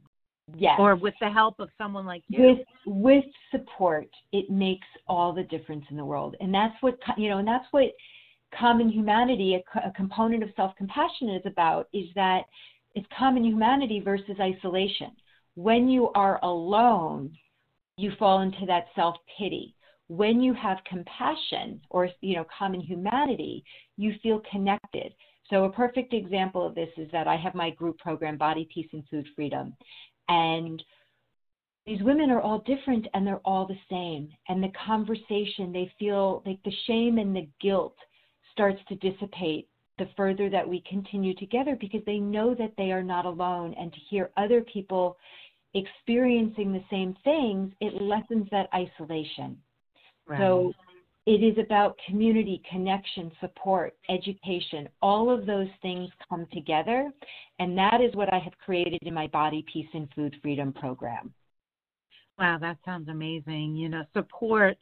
Yes. 0.57 0.77
Or 0.79 0.97
with 0.97 1.15
the 1.21 1.31
help 1.31 1.61
of 1.61 1.69
someone 1.79 2.07
like 2.07 2.23
you. 2.29 2.43
With 2.43 2.67
with 2.87 3.25
support, 3.51 4.09
it 4.33 4.51
makes 4.51 4.87
all 5.07 5.33
the 5.33 5.45
difference 5.45 5.85
in 5.91 5.97
the 5.97 6.05
world, 6.05 6.37
and 6.41 6.53
that's 6.53 6.75
what 6.81 6.99
you 7.17 7.29
know, 7.29 7.39
and 7.39 7.47
that's 7.47 7.67
what 7.71 7.93
common 8.59 8.89
humanity, 8.89 9.55
a, 9.55 9.89
a 9.89 9.93
component 9.93 10.43
of 10.43 10.51
self 10.57 10.75
compassion, 10.77 11.31
is 11.31 11.43
about. 11.45 11.89
Is 11.93 12.09
that 12.15 12.43
it's 12.95 13.07
common 13.17 13.45
humanity 13.45 14.01
versus 14.01 14.37
isolation. 14.41 15.13
When 15.55 15.89
you 15.89 16.11
are 16.15 16.41
alone, 16.43 17.33
you 18.01 18.13
fall 18.19 18.41
into 18.41 18.67
that 18.67 18.87
self 18.95 19.17
pity. 19.39 19.75
When 20.09 20.41
you 20.41 20.55
have 20.55 20.79
compassion 20.89 21.81
or 21.91 22.09
you 22.21 22.37
know 22.37 22.47
common 22.57 22.81
humanity, 22.81 23.65
you 23.97 24.15
feel 24.23 24.43
connected. 24.51 25.15
So 25.49 25.65
a 25.65 25.73
perfect 25.73 26.15
example 26.15 26.67
of 26.67 26.75
this 26.75 26.91
is 26.97 27.11
that 27.13 27.27
I 27.27 27.37
have 27.37 27.55
my 27.55 27.71
group 27.71 27.99
program 27.99 28.37
Body 28.37 28.69
Peace 28.73 28.89
and 28.93 29.05
Food 29.09 29.27
Freedom 29.35 29.75
and 30.29 30.83
these 31.87 32.03
women 32.03 32.31
are 32.31 32.41
all 32.41 32.61
different 32.61 33.07
and 33.15 33.27
they're 33.27 33.41
all 33.45 33.67
the 33.67 33.79
same 33.91 34.29
and 34.49 34.63
the 34.63 34.73
conversation 34.87 35.73
they 35.73 35.93
feel 35.99 36.43
like 36.47 36.63
the 36.65 36.73
shame 36.87 37.19
and 37.19 37.35
the 37.35 37.49
guilt 37.61 37.97
starts 38.53 38.81
to 38.89 38.95
dissipate 38.97 39.69
the 39.99 40.09
further 40.17 40.49
that 40.49 40.67
we 40.67 40.83
continue 40.89 41.35
together 41.35 41.77
because 41.81 42.01
they 42.07 42.19
know 42.19 42.55
that 42.55 42.73
they 42.79 42.93
are 42.93 43.03
not 43.03 43.27
alone 43.27 43.75
and 43.79 43.93
to 43.93 43.99
hear 44.09 44.31
other 44.37 44.63
people 44.63 45.17
experiencing 45.75 46.73
the 46.73 46.85
same 46.91 47.15
things 47.25 47.73
it 47.81 48.01
lessens 48.01 48.49
that 48.51 48.69
isolation. 48.75 49.57
Right. 50.27 50.39
so 50.39 50.73
it 51.27 51.43
is 51.43 51.57
about 51.59 51.99
community 52.09 52.63
connection 52.71 53.31
support 53.41 53.95
education. 54.09 54.89
All 55.03 55.31
of 55.31 55.45
those 55.47 55.69
things 55.83 56.09
come 56.29 56.47
together 56.53 57.11
and 57.59 57.77
that 57.77 58.01
is 58.01 58.15
what 58.15 58.33
i 58.33 58.39
have 58.39 58.55
created 58.65 58.99
in 59.03 59.15
my 59.15 59.27
body 59.29 59.65
peace 59.73 59.89
and 59.95 60.09
food 60.15 60.35
freedom 60.43 60.73
program. 60.73 61.33
Wow 62.39 62.59
that 62.61 62.79
sounds 62.85 63.09
amazing. 63.09 63.77
You 63.77 63.89
know 63.89 64.03
support 64.15 64.77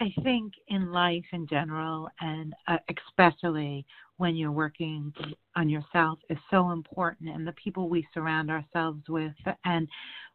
I 0.00 0.12
think 0.22 0.52
in 0.68 0.92
life 0.92 1.24
in 1.32 1.46
general, 1.46 2.08
and 2.20 2.52
uh, 2.66 2.78
especially 3.08 3.86
when 4.16 4.36
you're 4.36 4.52
working 4.52 5.12
on 5.56 5.68
yourself, 5.68 6.18
is 6.30 6.38
so 6.50 6.70
important, 6.70 7.30
and 7.30 7.46
the 7.46 7.52
people 7.52 7.88
we 7.88 8.06
surround 8.12 8.50
ourselves 8.50 9.02
with. 9.08 9.32
And 9.64 9.88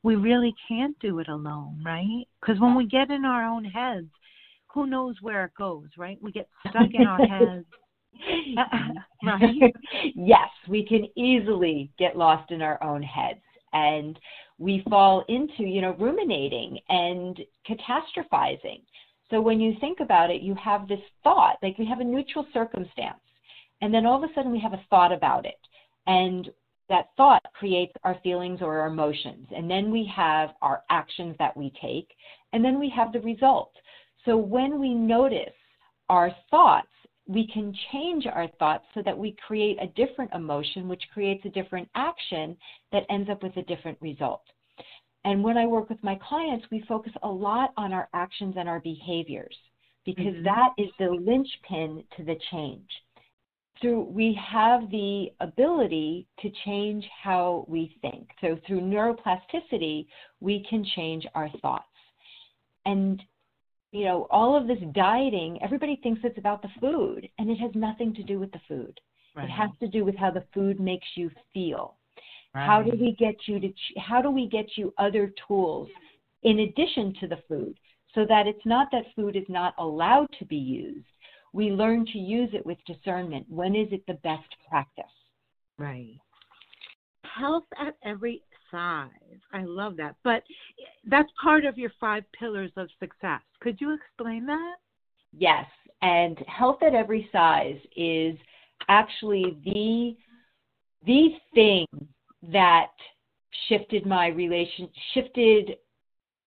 we 0.04 0.15
really 0.15 0.54
can't 0.67 0.98
do 1.00 1.19
it 1.19 1.28
alone, 1.28 1.82
right? 1.86 2.26
Because 2.39 2.60
when 2.60 2.76
we 2.76 2.86
get 2.86 3.12
in 3.12 3.26
our 3.26 3.45
own 3.45 3.65
heads, 3.65 4.08
who 4.67 4.88
knows 4.88 5.15
where 5.22 5.45
it 5.45 5.52
goes, 5.58 5.88
right? 5.98 6.17
We 6.22 6.32
get 6.32 6.48
stuck 6.69 6.89
in 6.93 7.06
our 7.06 7.26
heads. 7.26 7.65
right? 9.24 9.74
yes, 10.15 10.50
we 10.67 10.86
can 10.86 11.08
easily 11.15 11.91
get 11.98 12.17
lost 12.17 12.52
in 12.52 12.62
our 12.62 12.82
own 12.84 13.02
heads 13.02 13.39
and 13.74 14.19
we 14.58 14.84
fall 14.89 15.24
into, 15.30 15.63
you 15.63 15.82
know, 15.82 15.95
ruminating 16.00 16.80
and 16.89 17.39
catastrophizing 17.67 18.82
So 19.32 19.42
when 19.42 19.60
you 19.60 19.76
think 19.80 20.00
about 20.00 20.32
it, 20.32 20.42
you 20.42 20.56
have 20.56 20.88
this 20.88 21.00
thought, 21.24 21.58
like 21.62 21.78
we 21.78 21.86
have 21.86 22.00
a 22.00 22.04
neutral 22.04 22.46
circumstance, 22.54 23.20
and 23.82 23.94
then 23.94 24.06
all 24.06 24.24
of 24.24 24.30
a 24.30 24.34
sudden 24.34 24.52
we 24.52 24.60
have 24.60 24.74
a 24.74 24.84
thought 24.89 25.12
about 25.12 25.46
it. 25.46 25.60
And 26.08 26.50
that 26.89 27.10
thought 27.15 27.44
creates 27.54 27.94
our 28.04 28.18
feelings 28.24 28.60
or 28.62 28.80
our 28.80 28.88
emotions. 28.88 29.48
And 29.56 29.70
then 29.70 29.92
we 29.92 30.12
have 30.15 30.50
our 30.62 30.82
actions 30.89 31.36
that 31.38 31.56
we 31.56 31.72
take, 31.82 32.10
and 32.52 32.65
then 32.65 32.80
we 32.80 32.89
have 32.89 33.13
the 33.13 33.22
result. 33.22 33.72
So 34.26 34.36
when 34.36 34.80
we 34.80 34.94
notice 34.94 35.54
our 36.10 36.32
thoughts, 36.50 36.88
we 37.28 37.46
can 37.54 37.72
change 37.92 38.26
our 38.26 38.48
thoughts 38.58 38.86
so 38.96 39.04
that 39.06 39.18
we 39.18 39.36
create 39.46 39.78
a 39.80 39.88
different 39.88 40.34
emotion, 40.34 40.88
which 40.88 41.04
creates 41.13 41.46
a 41.46 41.50
different 41.50 41.88
action 41.94 42.58
that 42.92 43.04
ends 43.12 43.30
up 43.30 43.44
with 43.44 43.56
a 43.58 43.62
different 43.63 44.00
result. 44.02 44.42
And 45.25 45.43
when 45.43 45.58
I 45.58 45.65
work 45.65 45.89
with 45.89 46.01
my 46.03 46.17
clients, 46.27 46.65
we 46.71 46.84
focus 46.88 47.12
a 47.23 47.27
lot 47.27 47.73
on 47.77 47.93
our 47.93 48.08
actions 48.13 48.55
and 48.58 48.69
our 48.69 48.79
behaviors 48.79 49.55
because 50.05 50.25
mm-hmm. 50.25 50.43
that 50.43 50.69
is 50.77 50.89
the 50.97 51.10
linchpin 51.10 52.03
to 52.17 52.23
the 52.23 52.36
change. 52.51 52.88
So 53.82 54.01
we 54.01 54.38
have 54.51 54.89
the 54.91 55.27
ability 55.39 56.27
to 56.39 56.49
change 56.65 57.05
how 57.23 57.65
we 57.67 57.95
think. 58.01 58.27
So 58.41 58.58
through 58.67 58.82
neuroplasticity, 58.82 60.08
we 60.41 60.65
can 60.69 60.86
change 60.95 61.25
our 61.34 61.49
thoughts. 61.62 61.86
And 62.86 63.21
you 63.91 64.05
know, 64.05 64.27
all 64.29 64.55
of 64.55 64.67
this 64.67 64.79
dieting, 64.93 65.60
everybody 65.63 65.99
thinks 66.03 66.21
it's 66.23 66.38
about 66.38 66.62
the 66.62 66.69
food, 66.79 67.27
and 67.39 67.49
it 67.49 67.55
has 67.55 67.71
nothing 67.73 68.13
to 68.15 68.23
do 68.23 68.39
with 68.39 68.51
the 68.51 68.62
food. 68.67 68.99
Right. 69.36 69.45
It 69.45 69.51
has 69.51 69.69
to 69.79 69.88
do 69.88 70.05
with 70.05 70.15
how 70.15 70.32
the 70.32 70.43
food 70.53 70.79
makes 70.79 71.08
you 71.15 71.32
feel. 71.53 71.95
Right. 72.55 72.65
How 72.65 72.81
do 72.81 72.91
we 72.99 73.15
get 73.19 73.35
you 73.45 73.59
to? 73.59 73.71
How 73.97 74.21
do 74.21 74.31
we 74.31 74.47
get 74.47 74.65
you 74.75 74.93
other 74.97 75.31
tools 75.47 75.88
in 76.43 76.59
addition 76.59 77.13
to 77.19 77.27
the 77.27 77.39
food, 77.47 77.75
so 78.15 78.25
that 78.27 78.47
it's 78.47 78.65
not 78.65 78.88
that 78.91 79.03
food 79.15 79.35
is 79.35 79.47
not 79.49 79.73
allowed 79.77 80.27
to 80.39 80.45
be 80.45 80.57
used. 80.57 81.05
We 81.53 81.71
learn 81.71 82.05
to 82.07 82.17
use 82.17 82.49
it 82.53 82.65
with 82.65 82.77
discernment. 82.85 83.45
When 83.49 83.75
is 83.75 83.88
it 83.91 84.03
the 84.07 84.15
best 84.15 84.47
practice? 84.67 85.03
Right. 85.77 86.19
Health 87.23 87.65
at 87.79 87.95
every 88.03 88.41
size. 88.71 89.09
I 89.53 89.63
love 89.63 89.97
that. 89.97 90.15
But 90.23 90.43
that's 91.05 91.29
part 91.41 91.65
of 91.65 91.77
your 91.77 91.91
five 91.99 92.23
pillars 92.38 92.71
of 92.77 92.89
success. 92.99 93.41
Could 93.62 93.79
you 93.79 93.93
explain 93.93 94.45
that? 94.47 94.75
Yes. 95.38 95.65
And 96.01 96.38
health 96.47 96.81
at 96.81 96.93
every 96.93 97.29
size 97.31 97.79
is 97.95 98.35
actually 98.88 99.57
the 99.65 100.15
the 101.05 101.29
thing 101.53 101.85
that 102.52 102.91
shifted 103.67 104.06
my 104.06 104.28
relation 104.28 104.89
shifted 105.13 105.78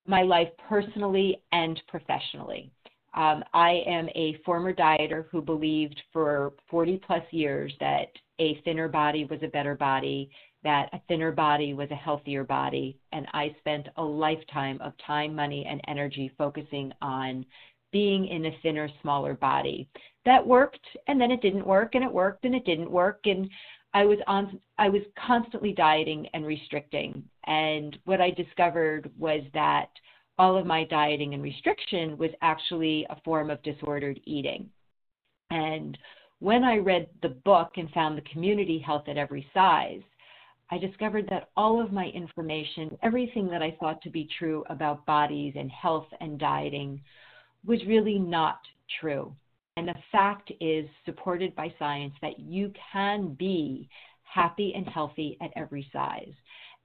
my 0.07 0.21
life 0.21 0.49
personally 0.67 1.41
and 1.51 1.81
professionally. 1.87 2.71
Um, 3.15 3.43
I 3.53 3.83
am 3.85 4.09
a 4.15 4.37
former 4.45 4.73
dieter 4.73 5.25
who 5.29 5.41
believed 5.41 6.01
for 6.11 6.53
40 6.69 6.99
plus 7.05 7.23
years 7.31 7.71
that 7.79 8.07
a 8.39 8.59
thinner 8.65 8.87
body 8.87 9.25
was 9.25 9.39
a 9.43 9.47
better 9.47 9.75
body, 9.75 10.31
that 10.63 10.89
a 10.93 11.01
thinner 11.07 11.31
body 11.31 11.73
was 11.73 11.89
a 11.91 11.95
healthier 11.95 12.43
body. 12.43 12.97
And 13.11 13.27
I 13.33 13.55
spent 13.59 13.87
a 13.97 14.03
lifetime 14.03 14.79
of 14.81 14.93
time, 15.05 15.35
money, 15.35 15.65
and 15.69 15.79
energy 15.87 16.31
focusing 16.37 16.91
on 17.01 17.45
being 17.91 18.27
in 18.27 18.47
a 18.47 18.57
thinner, 18.63 18.89
smaller 19.03 19.35
body. 19.35 19.87
That 20.25 20.45
worked, 20.45 20.85
and 21.07 21.21
then 21.21 21.29
it 21.29 21.41
didn't 21.41 21.67
work, 21.67 21.93
and 21.93 22.03
it 22.03 22.11
worked, 22.11 22.45
and 22.45 22.55
it 22.55 22.65
didn't 22.65 22.89
work. 22.89 23.19
And 23.25 23.47
I 23.93 24.05
was 24.05 24.17
on 24.27 24.59
I 24.77 24.89
was 24.89 25.01
constantly 25.15 25.73
dieting 25.73 26.27
and 26.33 26.45
restricting. 26.45 27.23
And 27.45 27.97
what 28.05 28.21
I 28.21 28.31
discovered 28.31 29.11
was 29.17 29.41
that 29.53 29.89
all 30.39 30.57
of 30.57 30.65
my 30.65 30.83
dieting 30.85 31.33
and 31.33 31.43
restriction 31.43 32.17
was 32.17 32.31
actually 32.41 33.05
a 33.09 33.21
form 33.23 33.49
of 33.49 33.61
disordered 33.61 34.19
eating. 34.25 34.69
And 35.51 35.97
when 36.39 36.63
I 36.63 36.77
read 36.77 37.07
the 37.21 37.29
book 37.29 37.73
and 37.77 37.89
found 37.91 38.17
the 38.17 38.29
community 38.29 38.79
health 38.79 39.07
at 39.07 39.17
every 39.17 39.47
size, 39.53 40.01
I 40.71 40.79
discovered 40.79 41.27
that 41.29 41.49
all 41.55 41.79
of 41.79 41.91
my 41.91 42.07
information, 42.07 42.97
everything 43.03 43.47
that 43.49 43.61
I 43.61 43.77
thought 43.79 44.01
to 44.01 44.09
be 44.09 44.27
true 44.39 44.63
about 44.69 45.05
bodies 45.05 45.53
and 45.55 45.69
health 45.69 46.07
and 46.19 46.39
dieting, 46.39 46.99
was 47.65 47.85
really 47.85 48.17
not 48.17 48.59
true. 48.99 49.35
And 49.75 49.87
the 49.87 49.95
fact 50.11 50.51
is 50.59 50.87
supported 51.05 51.55
by 51.55 51.73
science 51.79 52.13
that 52.21 52.39
you 52.39 52.71
can 52.91 53.33
be 53.33 53.89
happy 54.23 54.73
and 54.75 54.87
healthy 54.87 55.37
at 55.41 55.51
every 55.55 55.89
size. 55.91 56.33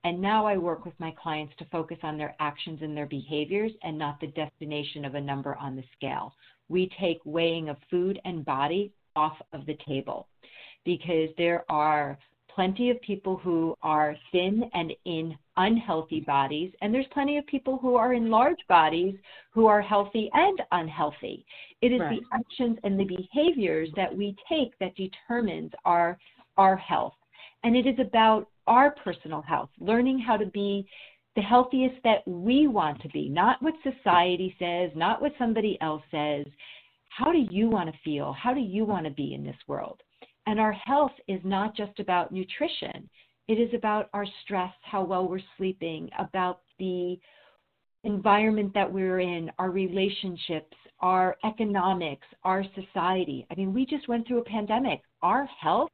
And 0.05 0.21
now 0.21 0.47
I 0.47 0.57
work 0.57 0.85
with 0.85 0.99
my 0.99 1.13
clients 1.21 1.55
to 1.59 1.67
focus 1.67 1.99
on 2.03 2.17
their 2.17 2.35
actions 2.41 2.81
and 2.83 2.97
their 2.97 3.07
behaviors 3.07 3.73
and 3.83 3.99
not 3.99 4.21
the 4.21 4.29
destination 4.29 5.05
of 5.05 5.15
a 5.17 5.21
number 5.21 5.57
on 5.57 5.77
the 5.77 5.85
scale. 5.97 6.35
We 6.69 6.91
take 7.01 7.19
weighing 7.25 7.69
of 7.69 7.77
food 7.91 8.21
and 8.25 8.45
body 8.45 8.93
off 9.17 9.37
of 9.53 9.67
the 9.67 9.77
table 9.87 10.29
because 10.85 11.31
there 11.37 11.65
are 11.71 12.19
plenty 12.55 12.91
of 12.91 13.01
people 13.03 13.37
who 13.37 13.75
are 13.83 14.17
thin 14.33 14.71
and 14.75 14.93
in 15.05 15.37
unhealthy 15.59 16.21
bodies, 16.21 16.73
and 16.81 16.95
there's 16.95 17.07
plenty 17.13 17.37
of 17.37 17.47
people 17.47 17.77
who 17.77 17.97
are 17.97 18.15
in 18.15 18.31
large 18.31 18.59
bodies 18.69 19.15
who 19.53 19.67
are 19.67 19.83
healthy 19.83 20.31
and 20.33 20.63
unhealthy. 20.73 21.45
It 21.83 21.93
is 21.93 22.01
right. 22.01 22.19
the 22.19 22.37
actions 22.37 22.79
and 22.85 22.99
the 22.99 23.05
behaviors 23.05 23.91
that 23.97 24.17
we 24.17 24.35
take 24.49 24.79
that 24.79 24.97
determines 24.97 25.73
our 25.85 26.19
our 26.57 26.77
health. 26.77 27.15
And 27.65 27.77
it 27.77 27.87
is 27.87 27.99
about 27.99 28.49
our 28.67 28.93
personal 28.93 29.43
health, 29.43 29.71
learning 29.81 30.19
how 30.19 30.37
to 30.37 30.47
be 30.47 30.87
the 31.37 31.43
healthiest 31.43 31.97
that 32.03 32.27
we 32.27 32.67
want 32.67 33.01
to 33.03 33.09
be, 33.11 33.29
not 33.29 33.63
what 33.63 33.75
society 33.83 34.55
says, 34.59 34.91
not 34.97 35.23
what 35.23 35.33
somebody 35.39 35.79
else 35.81 36.03
says. 36.11 36.47
How 37.11 37.33
do 37.33 37.47
you 37.51 37.69
want 37.69 37.91
to 37.91 37.99
feel? 38.05 38.33
How 38.33 38.53
do 38.55 38.61
you 38.61 38.85
want 38.85 39.05
to 39.07 39.13
be 39.13 39.35
in 39.35 39.45
this 39.45 39.57
world? 39.67 40.01
And 40.47 40.59
our 40.59 40.73
health 40.73 41.13
is 41.29 41.41
not 41.45 41.77
just 41.77 42.01
about 42.01 42.33
nutrition, 42.33 43.09
it 43.49 43.55
is 43.55 43.73
about 43.75 44.11
our 44.13 44.27
stress, 44.45 44.73
how 44.83 45.03
well 45.03 45.27
we're 45.27 45.41
sleeping, 45.57 46.11
about 46.19 46.61
the 46.79 47.19
environment 48.05 48.73
that 48.75 48.91
we're 48.91 49.21
in, 49.21 49.51
our 49.59 49.71
relationships, 49.71 50.77
our 51.01 51.37
economics, 51.45 52.27
our 52.45 52.63
society. 52.75 53.47
I 53.51 53.55
mean, 53.55 53.73
we 53.73 53.87
just 53.87 54.09
went 54.09 54.27
through 54.27 54.41
a 54.41 54.45
pandemic. 54.45 55.01
Our 55.23 55.47
health, 55.61 55.91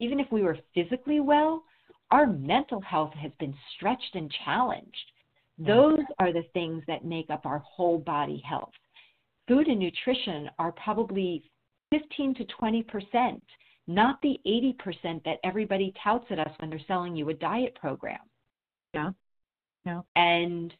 even 0.00 0.20
if 0.20 0.30
we 0.30 0.42
were 0.42 0.58
physically 0.74 1.20
well, 1.20 1.64
our 2.10 2.26
mental 2.26 2.80
health 2.80 3.12
has 3.14 3.32
been 3.40 3.54
stretched 3.74 4.14
and 4.14 4.32
challenged. 4.44 5.12
Mm. 5.60 5.66
Those 5.66 6.04
are 6.18 6.32
the 6.32 6.44
things 6.52 6.82
that 6.86 7.04
make 7.04 7.30
up 7.30 7.46
our 7.46 7.58
whole 7.60 7.98
body 7.98 8.42
health. 8.48 8.72
Food 9.46 9.66
and 9.66 9.80
nutrition 9.80 10.50
are 10.58 10.72
probably 10.72 11.42
15 11.90 12.34
to 12.34 12.44
20 12.44 12.82
percent 12.82 13.42
not 13.88 14.20
the 14.22 14.38
80% 14.46 15.24
that 15.24 15.38
everybody 15.42 15.92
touts 16.04 16.26
at 16.30 16.38
us 16.38 16.50
when 16.58 16.70
they're 16.70 16.80
selling 16.86 17.16
you 17.16 17.28
a 17.30 17.34
diet 17.34 17.74
program. 17.74 18.18
Yeah. 18.94 19.10
Yeah. 19.84 20.02
And 20.14 20.72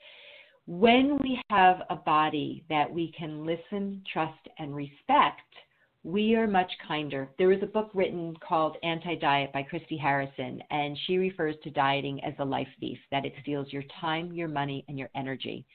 when 0.66 1.18
we 1.22 1.40
have 1.50 1.78
a 1.88 1.96
body 1.96 2.64
that 2.68 2.92
we 2.92 3.12
can 3.18 3.46
listen, 3.46 4.02
trust, 4.12 4.48
and 4.58 4.74
respect, 4.76 5.40
we 6.04 6.34
are 6.36 6.46
much 6.46 6.70
kinder. 6.86 7.30
There 7.38 7.48
was 7.48 7.62
a 7.62 7.66
book 7.66 7.90
written 7.94 8.36
called 8.46 8.76
Anti 8.82 9.16
Diet 9.16 9.52
by 9.52 9.62
Christy 9.62 9.96
Harrison, 9.96 10.62
and 10.70 10.96
she 11.06 11.16
refers 11.16 11.56
to 11.64 11.70
dieting 11.70 12.22
as 12.22 12.34
a 12.38 12.44
life 12.44 12.68
thief, 12.78 12.98
that 13.10 13.24
it 13.24 13.32
steals 13.42 13.72
your 13.72 13.82
time, 14.00 14.32
your 14.32 14.48
money, 14.48 14.84
and 14.88 14.98
your 14.98 15.08
energy. 15.16 15.66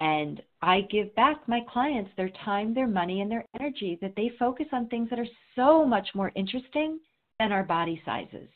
And 0.00 0.40
I 0.62 0.82
give 0.82 1.14
back 1.16 1.48
my 1.48 1.60
clients 1.72 2.10
their 2.16 2.30
time, 2.44 2.72
their 2.72 2.86
money, 2.86 3.20
and 3.20 3.30
their 3.30 3.44
energy 3.58 3.98
that 4.00 4.14
they 4.16 4.30
focus 4.38 4.66
on 4.72 4.86
things 4.88 5.10
that 5.10 5.18
are 5.18 5.26
so 5.56 5.84
much 5.84 6.08
more 6.14 6.30
interesting 6.36 7.00
than 7.40 7.52
our 7.52 7.64
body 7.64 8.00
sizes. 8.04 8.48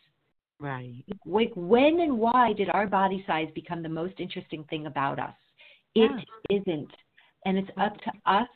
Right. 0.60 1.04
Like 1.26 1.52
when 1.56 2.00
and 2.00 2.18
why 2.18 2.52
did 2.52 2.68
our 2.70 2.86
body 2.86 3.24
size 3.26 3.48
become 3.54 3.82
the 3.82 3.88
most 3.88 4.14
interesting 4.18 4.64
thing 4.70 4.86
about 4.86 5.18
us? 5.18 5.34
It 5.96 6.10
yeah. 6.48 6.60
not 6.60 6.86
And 7.44 7.58
it's 7.58 7.70
up 7.76 7.96
to 7.98 8.12
us 8.26 8.48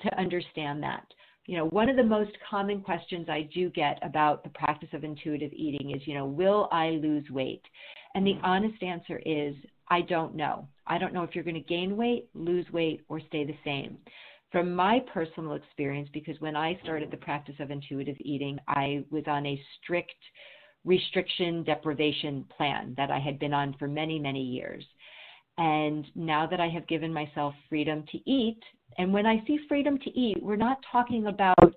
to 0.00 0.18
understand 0.18 0.82
that. 0.82 1.04
You 1.46 1.58
know, 1.58 1.66
one 1.66 1.90
of 1.90 1.96
the 1.96 2.02
most 2.02 2.32
common 2.48 2.80
questions 2.80 3.28
I 3.28 3.48
do 3.54 3.68
get 3.68 3.98
about 4.02 4.42
the 4.42 4.50
practice 4.50 4.88
of 4.94 5.04
intuitive 5.04 5.52
eating 5.52 5.94
is, 5.94 6.00
you 6.06 6.14
know, 6.14 6.24
will 6.24 6.68
I 6.72 6.90
lose 6.90 7.28
weight? 7.28 7.62
And 8.14 8.26
the 8.26 8.34
mm. 8.34 8.40
honest 8.42 8.82
answer 8.82 9.20
is 9.26 9.54
I 9.88 10.00
don't 10.02 10.34
know. 10.34 10.68
I 10.86 10.98
don't 10.98 11.12
know 11.12 11.22
if 11.22 11.34
you're 11.34 11.44
going 11.44 11.54
to 11.54 11.60
gain 11.60 11.96
weight, 11.96 12.28
lose 12.34 12.66
weight, 12.72 13.02
or 13.08 13.20
stay 13.20 13.44
the 13.44 13.56
same. 13.64 13.98
From 14.52 14.74
my 14.74 15.00
personal 15.12 15.54
experience, 15.54 16.08
because 16.12 16.40
when 16.40 16.56
I 16.56 16.78
started 16.82 17.10
the 17.10 17.16
practice 17.16 17.56
of 17.58 17.70
intuitive 17.70 18.16
eating, 18.20 18.58
I 18.68 19.04
was 19.10 19.24
on 19.26 19.44
a 19.46 19.60
strict 19.82 20.14
restriction 20.84 21.64
deprivation 21.64 22.44
plan 22.56 22.94
that 22.96 23.10
I 23.10 23.18
had 23.18 23.38
been 23.38 23.54
on 23.54 23.74
for 23.78 23.88
many, 23.88 24.18
many 24.18 24.42
years. 24.42 24.84
And 25.56 26.06
now 26.14 26.46
that 26.46 26.60
I 26.60 26.68
have 26.68 26.86
given 26.86 27.12
myself 27.12 27.54
freedom 27.68 28.04
to 28.12 28.30
eat, 28.30 28.60
and 28.98 29.12
when 29.12 29.26
I 29.26 29.42
see 29.46 29.58
freedom 29.68 29.98
to 29.98 30.10
eat, 30.18 30.42
we're 30.42 30.56
not 30.56 30.78
talking 30.90 31.26
about 31.26 31.74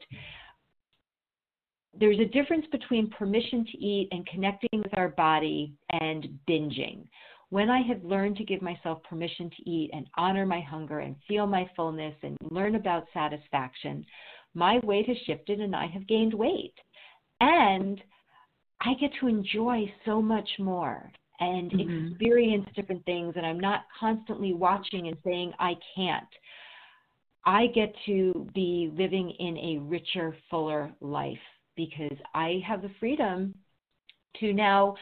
there's 2.00 2.20
a 2.20 2.26
difference 2.26 2.66
between 2.72 3.10
permission 3.10 3.66
to 3.72 3.78
eat 3.78 4.08
and 4.12 4.28
connecting 4.28 4.82
with 4.84 4.96
our 4.98 5.10
body 5.10 5.74
and 6.02 6.28
binging 6.48 7.08
when 7.50 7.70
I 7.70 7.82
have 7.82 8.04
learned 8.04 8.38
to 8.38 8.44
give 8.44 8.62
myself 8.62 9.02
permission 9.04 9.50
to 9.50 9.70
eat 9.70 9.90
and 9.94 10.08
honor 10.18 10.46
my 10.46 10.60
hunger 10.62 11.00
and 11.00 11.16
feel 11.28 11.48
my 11.48 11.70
fullness 11.76 12.16
and 12.24 12.38
learn 12.52 12.76
about 12.76 13.08
satisfaction, 13.14 14.06
my 14.54 14.80
weight 14.84 15.08
has 15.08 15.18
shifted 15.26 15.62
and 15.62 15.76
I 15.76 15.88
have 15.88 16.08
gained 16.08 16.34
weight. 16.34 16.74
And 17.40 18.02
I 18.82 18.94
get 18.96 19.12
to 19.20 19.28
enjoy 19.28 19.92
so 20.06 20.22
much 20.22 20.50
more 20.60 21.12
and 21.40 21.72
mm-hmm. 21.72 22.08
experience 22.08 22.68
different 22.76 23.06
things. 23.06 23.34
And 23.38 23.46
I'm 23.46 23.60
not 23.60 23.86
constantly 23.98 24.54
watching 24.54 25.08
and 25.08 25.18
saying, 25.24 25.54
I 25.60 25.76
can't. 25.96 26.28
I 27.46 27.68
get 27.68 27.94
to 28.08 28.48
be 28.54 28.92
living 28.94 29.30
in 29.40 29.58
a 29.58 29.78
richer, 29.80 30.36
fuller 30.50 30.92
life 31.00 31.38
because 31.78 32.18
I 32.34 32.62
have 32.68 32.82
the 32.82 32.92
freedom 33.00 33.56
to 34.42 34.52
now 34.52 34.96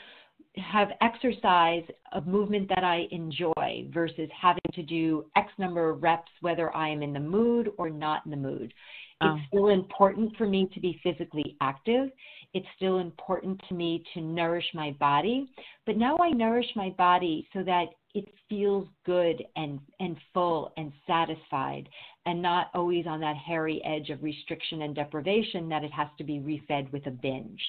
have 0.58 0.90
exercise 1.02 1.84
of 2.12 2.28
movement 2.28 2.70
that 2.70 2.84
I 2.84 3.08
enjoy 3.12 3.88
versus 3.94 4.30
having 4.40 4.62
to 4.74 4.84
do 4.84 5.26
X 5.36 5.52
number 5.58 5.90
of 5.90 6.04
reps, 6.04 6.32
whether 6.42 6.76
I 6.76 6.90
am 6.90 7.02
in 7.02 7.14
the 7.14 7.20
mood 7.20 7.72
or 7.78 7.90
not 7.90 8.26
in 8.26 8.32
the 8.32 8.38
mood. 8.38 8.74
It's 9.22 9.30
oh. 9.32 9.38
still 9.48 9.68
important 9.70 10.36
for 10.38 10.46
me 10.46 10.70
to 10.74 10.80
be 10.80 11.00
physically 11.02 11.56
active. 11.62 12.10
It's 12.54 12.68
still 12.76 13.00
important 13.00 13.62
to 13.70 13.76
me 13.76 14.04
to 14.14 14.22
nourish 14.22 14.66
my 14.74 14.92
body. 15.00 15.50
But 15.86 15.98
now 15.98 16.18
I 16.18 16.32
nourish 16.32 16.68
my 16.76 16.90
body 16.98 17.48
so 17.54 17.64
that 17.64 17.86
it 18.14 18.26
feels 18.50 18.88
good 19.06 19.44
and, 19.56 19.80
and 20.00 20.18
full 20.34 20.74
and 20.78 20.92
satisfied 21.08 21.88
and 22.26 22.42
not 22.42 22.68
always 22.74 23.06
on 23.08 23.20
that 23.22 23.36
hairy 23.36 23.82
edge 23.86 24.10
of 24.10 24.24
restriction 24.24 24.82
and 24.82 24.96
deprivation 24.96 25.70
that 25.70 25.84
it 25.84 25.92
has 25.92 26.08
to 26.18 26.24
be 26.24 26.40
refed 26.40 26.92
with 26.92 27.06
a 27.08 27.12
binge. 27.12 27.62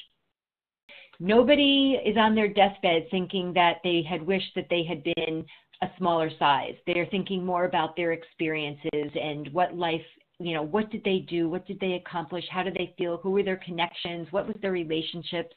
Nobody 1.18 1.98
is 2.04 2.16
on 2.16 2.34
their 2.34 2.48
deathbed 2.48 3.06
thinking 3.10 3.52
that 3.54 3.76
they 3.84 4.02
had 4.08 4.22
wished 4.26 4.54
that 4.54 4.66
they 4.70 4.84
had 4.84 5.02
been 5.02 5.44
a 5.82 5.88
smaller 5.98 6.30
size. 6.38 6.74
They're 6.86 7.06
thinking 7.06 7.44
more 7.44 7.64
about 7.64 7.96
their 7.96 8.12
experiences 8.12 9.10
and 9.14 9.52
what 9.52 9.76
life, 9.76 10.04
you 10.38 10.54
know, 10.54 10.62
what 10.62 10.90
did 10.90 11.04
they 11.04 11.20
do? 11.28 11.48
What 11.48 11.66
did 11.66 11.80
they 11.80 11.94
accomplish? 11.94 12.44
How 12.50 12.62
did 12.62 12.74
they 12.74 12.94
feel? 12.98 13.18
Who 13.18 13.30
were 13.30 13.42
their 13.42 13.60
connections? 13.64 14.28
What 14.30 14.46
was 14.46 14.56
their 14.60 14.72
relationships? 14.72 15.54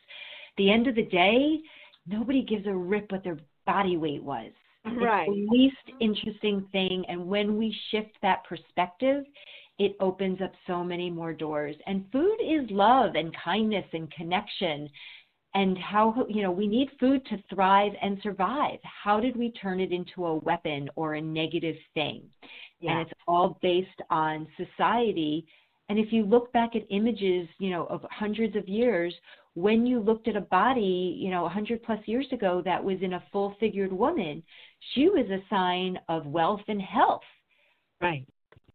the 0.59 0.69
end 0.69 0.87
of 0.87 0.95
the 0.95 1.05
day, 1.05 1.59
nobody 2.05 2.43
gives 2.43 2.67
a 2.67 2.73
rip 2.73 3.11
what 3.11 3.23
their 3.23 3.39
body 3.65 3.97
weight 3.97 4.21
was. 4.21 4.51
Right. 4.85 5.27
It's 5.27 5.49
the 5.49 5.57
least 5.57 5.99
interesting 5.99 6.67
thing. 6.71 7.03
And 7.07 7.27
when 7.27 7.57
we 7.57 7.75
shift 7.89 8.11
that 8.21 8.43
perspective, 8.43 9.25
it 9.79 9.95
opens 9.99 10.41
up 10.41 10.51
so 10.67 10.83
many 10.83 11.09
more 11.09 11.33
doors. 11.33 11.75
And 11.87 12.05
food 12.11 12.37
is 12.41 12.69
love 12.69 13.15
and 13.15 13.35
kindness 13.43 13.85
and 13.93 14.11
connection 14.11 14.89
and 15.55 15.77
how 15.77 16.25
you 16.29 16.41
know 16.41 16.51
we 16.51 16.67
need 16.67 16.89
food 16.99 17.25
to 17.27 17.37
thrive 17.53 17.91
and 18.01 18.19
survive. 18.21 18.79
How 18.83 19.19
did 19.19 19.35
we 19.35 19.51
turn 19.51 19.79
it 19.79 19.91
into 19.91 20.25
a 20.25 20.35
weapon 20.35 20.89
or 20.95 21.15
a 21.15 21.21
negative 21.21 21.75
thing? 21.93 22.23
Yeah. 22.79 22.91
and 22.91 23.01
it's 23.01 23.19
all 23.27 23.57
based 23.61 24.01
on 24.09 24.47
society. 24.55 25.45
And 25.89 25.99
if 25.99 26.13
you 26.13 26.23
look 26.23 26.53
back 26.53 26.75
at 26.75 26.83
images 26.89 27.47
you 27.57 27.71
know 27.71 27.85
of 27.85 28.05
hundreds 28.11 28.55
of 28.55 28.67
years 28.67 29.13
when 29.55 29.85
you 29.85 29.99
looked 29.99 30.27
at 30.27 30.35
a 30.35 30.41
body 30.41 31.17
you 31.19 31.31
know 31.31 31.43
100 31.43 31.83
plus 31.83 31.99
years 32.05 32.27
ago 32.31 32.61
that 32.63 32.83
was 32.83 32.97
in 33.01 33.13
a 33.13 33.23
full 33.31 33.55
figured 33.59 33.91
woman 33.91 34.43
she 34.93 35.09
was 35.09 35.25
a 35.29 35.43
sign 35.49 35.97
of 36.07 36.25
wealth 36.25 36.61
and 36.67 36.81
health. 36.81 37.21
Right 38.01 38.25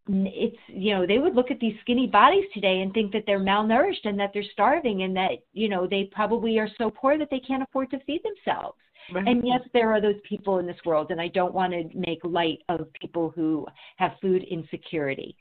it's 0.09 0.57
you 0.69 0.95
know 0.95 1.07
they 1.07 1.19
would 1.19 1.35
look 1.35 1.51
at 1.51 1.61
these 1.61 1.75
skinny 1.81 2.07
bodies 2.07 2.45
today 2.53 2.81
and 2.81 2.93
think 2.93 3.13
that 3.13 3.23
they're 3.27 3.41
malnourished 3.41 4.05
and 4.05 4.19
that 4.19 4.31
they're 4.35 4.45
starving 4.53 5.03
and 5.03 5.17
that 5.17 5.33
you 5.53 5.69
know 5.69 5.87
they 5.87 6.11
probably 6.13 6.59
are 6.59 6.69
so 6.77 6.91
poor 6.91 7.17
that 7.17 7.29
they 7.31 7.41
can't 7.41 7.63
afford 7.63 7.91
to 7.91 7.99
feed 8.01 8.21
themselves 8.23 8.77
right. 9.15 9.27
and 9.27 9.43
yes 9.47 9.61
there 9.73 9.91
are 9.91 10.03
those 10.03 10.21
people 10.29 10.59
in 10.59 10.67
this 10.67 10.77
world 10.85 11.11
and 11.11 11.21
i 11.21 11.29
don't 11.29 11.55
want 11.55 11.73
to 11.73 11.89
make 11.95 12.19
light 12.23 12.59
of 12.69 12.87
people 13.01 13.33
who 13.35 13.67
have 13.97 14.13
food 14.21 14.43
insecurity 14.51 15.35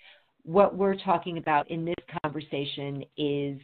what 0.43 0.77
we're 0.77 0.95
talking 0.95 1.37
about 1.37 1.69
in 1.69 1.83
this 1.83 1.95
conversation 2.23 3.03
is 3.17 3.59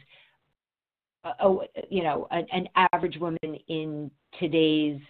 uh, 1.24 1.32
oh 1.40 1.62
you 1.88 2.02
know 2.02 2.26
an, 2.30 2.46
an 2.52 2.68
average 2.92 3.16
woman 3.18 3.38
in 3.68 4.10
today's 4.38 5.00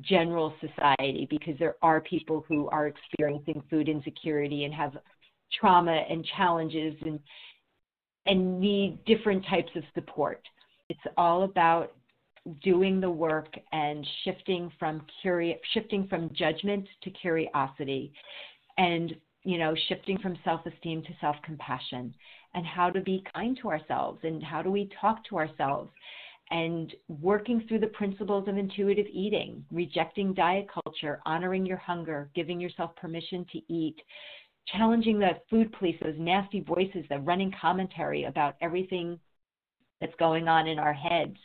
general 0.00 0.52
society 0.60 1.26
because 1.30 1.54
there 1.58 1.76
are 1.82 2.00
people 2.00 2.44
who 2.48 2.68
are 2.70 2.88
experiencing 2.88 3.62
food 3.70 3.88
insecurity 3.88 4.64
and 4.64 4.74
have 4.74 4.96
trauma 5.58 6.04
and 6.08 6.24
challenges 6.36 6.94
and 7.04 7.18
and 8.26 8.58
need 8.58 9.04
different 9.04 9.44
types 9.46 9.70
of 9.76 9.82
support. 9.94 10.40
It's 10.88 11.00
all 11.16 11.42
about 11.44 11.92
doing 12.62 13.00
the 13.00 13.10
work 13.10 13.48
and 13.72 14.06
shifting 14.24 14.70
from 14.78 15.02
curi- 15.24 15.58
shifting 15.72 16.06
from 16.08 16.30
judgment 16.34 16.86
to 17.02 17.10
curiosity 17.10 18.12
and 18.76 19.14
you 19.44 19.58
know 19.58 19.74
shifting 19.88 20.18
from 20.18 20.36
self-esteem 20.44 21.02
to 21.02 21.08
self-compassion 21.20 22.14
and 22.54 22.66
how 22.66 22.90
to 22.90 23.00
be 23.00 23.24
kind 23.34 23.58
to 23.60 23.68
ourselves 23.68 24.20
and 24.24 24.42
how 24.42 24.60
do 24.60 24.70
we 24.70 24.90
talk 25.00 25.24
to 25.24 25.38
ourselves 25.38 25.90
and 26.50 26.94
working 27.22 27.64
through 27.66 27.78
the 27.78 27.86
principles 27.88 28.46
of 28.46 28.58
intuitive 28.58 29.06
eating 29.10 29.64
rejecting 29.72 30.34
diet 30.34 30.66
culture 30.68 31.20
honoring 31.24 31.64
your 31.64 31.78
hunger 31.78 32.28
giving 32.34 32.60
yourself 32.60 32.94
permission 32.96 33.46
to 33.50 33.58
eat 33.72 33.96
challenging 34.66 35.18
the 35.18 35.32
food 35.50 35.72
police, 35.72 35.96
those 36.02 36.14
nasty 36.18 36.60
voices, 36.60 37.04
the 37.08 37.18
running 37.18 37.52
commentary 37.60 38.24
about 38.24 38.56
everything 38.60 39.18
that's 40.00 40.14
going 40.18 40.48
on 40.48 40.66
in 40.66 40.78
our 40.78 40.92
heads, 40.92 41.36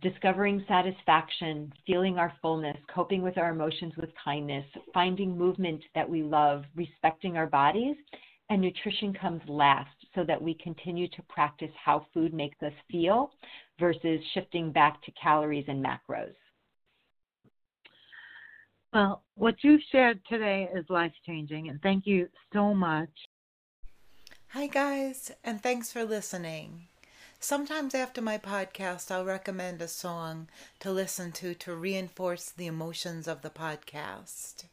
discovering 0.00 0.64
satisfaction, 0.68 1.72
feeling 1.86 2.18
our 2.18 2.32
fullness, 2.40 2.76
coping 2.94 3.22
with 3.22 3.36
our 3.36 3.50
emotions 3.50 3.92
with 3.96 4.10
kindness, 4.22 4.64
finding 4.94 5.36
movement 5.36 5.82
that 5.94 6.08
we 6.08 6.22
love, 6.22 6.64
respecting 6.74 7.36
our 7.36 7.46
bodies, 7.46 7.96
and 8.48 8.60
nutrition 8.60 9.14
comes 9.14 9.42
last 9.48 9.94
so 10.14 10.24
that 10.24 10.40
we 10.40 10.54
continue 10.54 11.08
to 11.08 11.22
practice 11.28 11.70
how 11.82 12.06
food 12.12 12.34
makes 12.34 12.62
us 12.62 12.72
feel 12.90 13.30
versus 13.78 14.20
shifting 14.34 14.70
back 14.70 15.02
to 15.02 15.12
calories 15.12 15.64
and 15.68 15.84
macros. 15.84 16.34
Well, 18.92 19.22
what 19.36 19.54
you've 19.62 19.80
shared 19.90 20.20
today 20.28 20.68
is 20.74 20.84
life 20.90 21.14
changing, 21.24 21.70
and 21.70 21.80
thank 21.80 22.06
you 22.06 22.28
so 22.52 22.74
much. 22.74 23.08
Hi, 24.48 24.66
guys, 24.66 25.32
and 25.42 25.62
thanks 25.62 25.90
for 25.90 26.04
listening. 26.04 26.88
Sometimes 27.40 27.94
after 27.94 28.20
my 28.20 28.36
podcast, 28.36 29.10
I'll 29.10 29.24
recommend 29.24 29.80
a 29.80 29.88
song 29.88 30.48
to 30.80 30.92
listen 30.92 31.32
to 31.32 31.54
to 31.54 31.74
reinforce 31.74 32.50
the 32.50 32.66
emotions 32.66 33.26
of 33.26 33.40
the 33.40 33.48
podcast. 33.48 34.64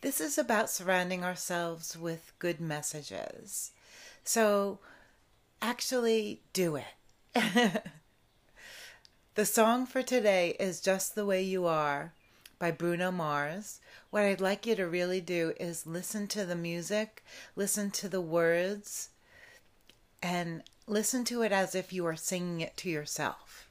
This 0.00 0.20
is 0.20 0.38
about 0.38 0.70
surrounding 0.70 1.24
ourselves 1.24 1.96
with 1.96 2.32
good 2.38 2.60
messages. 2.60 3.72
So 4.22 4.78
actually 5.60 6.40
do 6.52 6.76
it. 6.76 6.86
the 9.34 9.44
song 9.44 9.86
for 9.86 10.02
today 10.02 10.56
is 10.60 10.80
Just 10.80 11.16
the 11.16 11.26
Way 11.26 11.42
You 11.42 11.66
Are 11.66 12.12
by 12.60 12.70
Bruno 12.70 13.10
Mars. 13.10 13.80
What 14.10 14.22
I'd 14.22 14.40
like 14.40 14.66
you 14.66 14.76
to 14.76 14.86
really 14.86 15.20
do 15.20 15.54
is 15.58 15.86
listen 15.86 16.28
to 16.28 16.44
the 16.44 16.54
music, 16.54 17.24
listen 17.56 17.90
to 17.92 18.08
the 18.08 18.20
words, 18.20 19.08
and 20.22 20.62
listen 20.86 21.24
to 21.24 21.42
it 21.42 21.50
as 21.50 21.74
if 21.74 21.92
you 21.92 22.06
are 22.06 22.16
singing 22.16 22.60
it 22.60 22.76
to 22.76 22.90
yourself. 22.90 23.69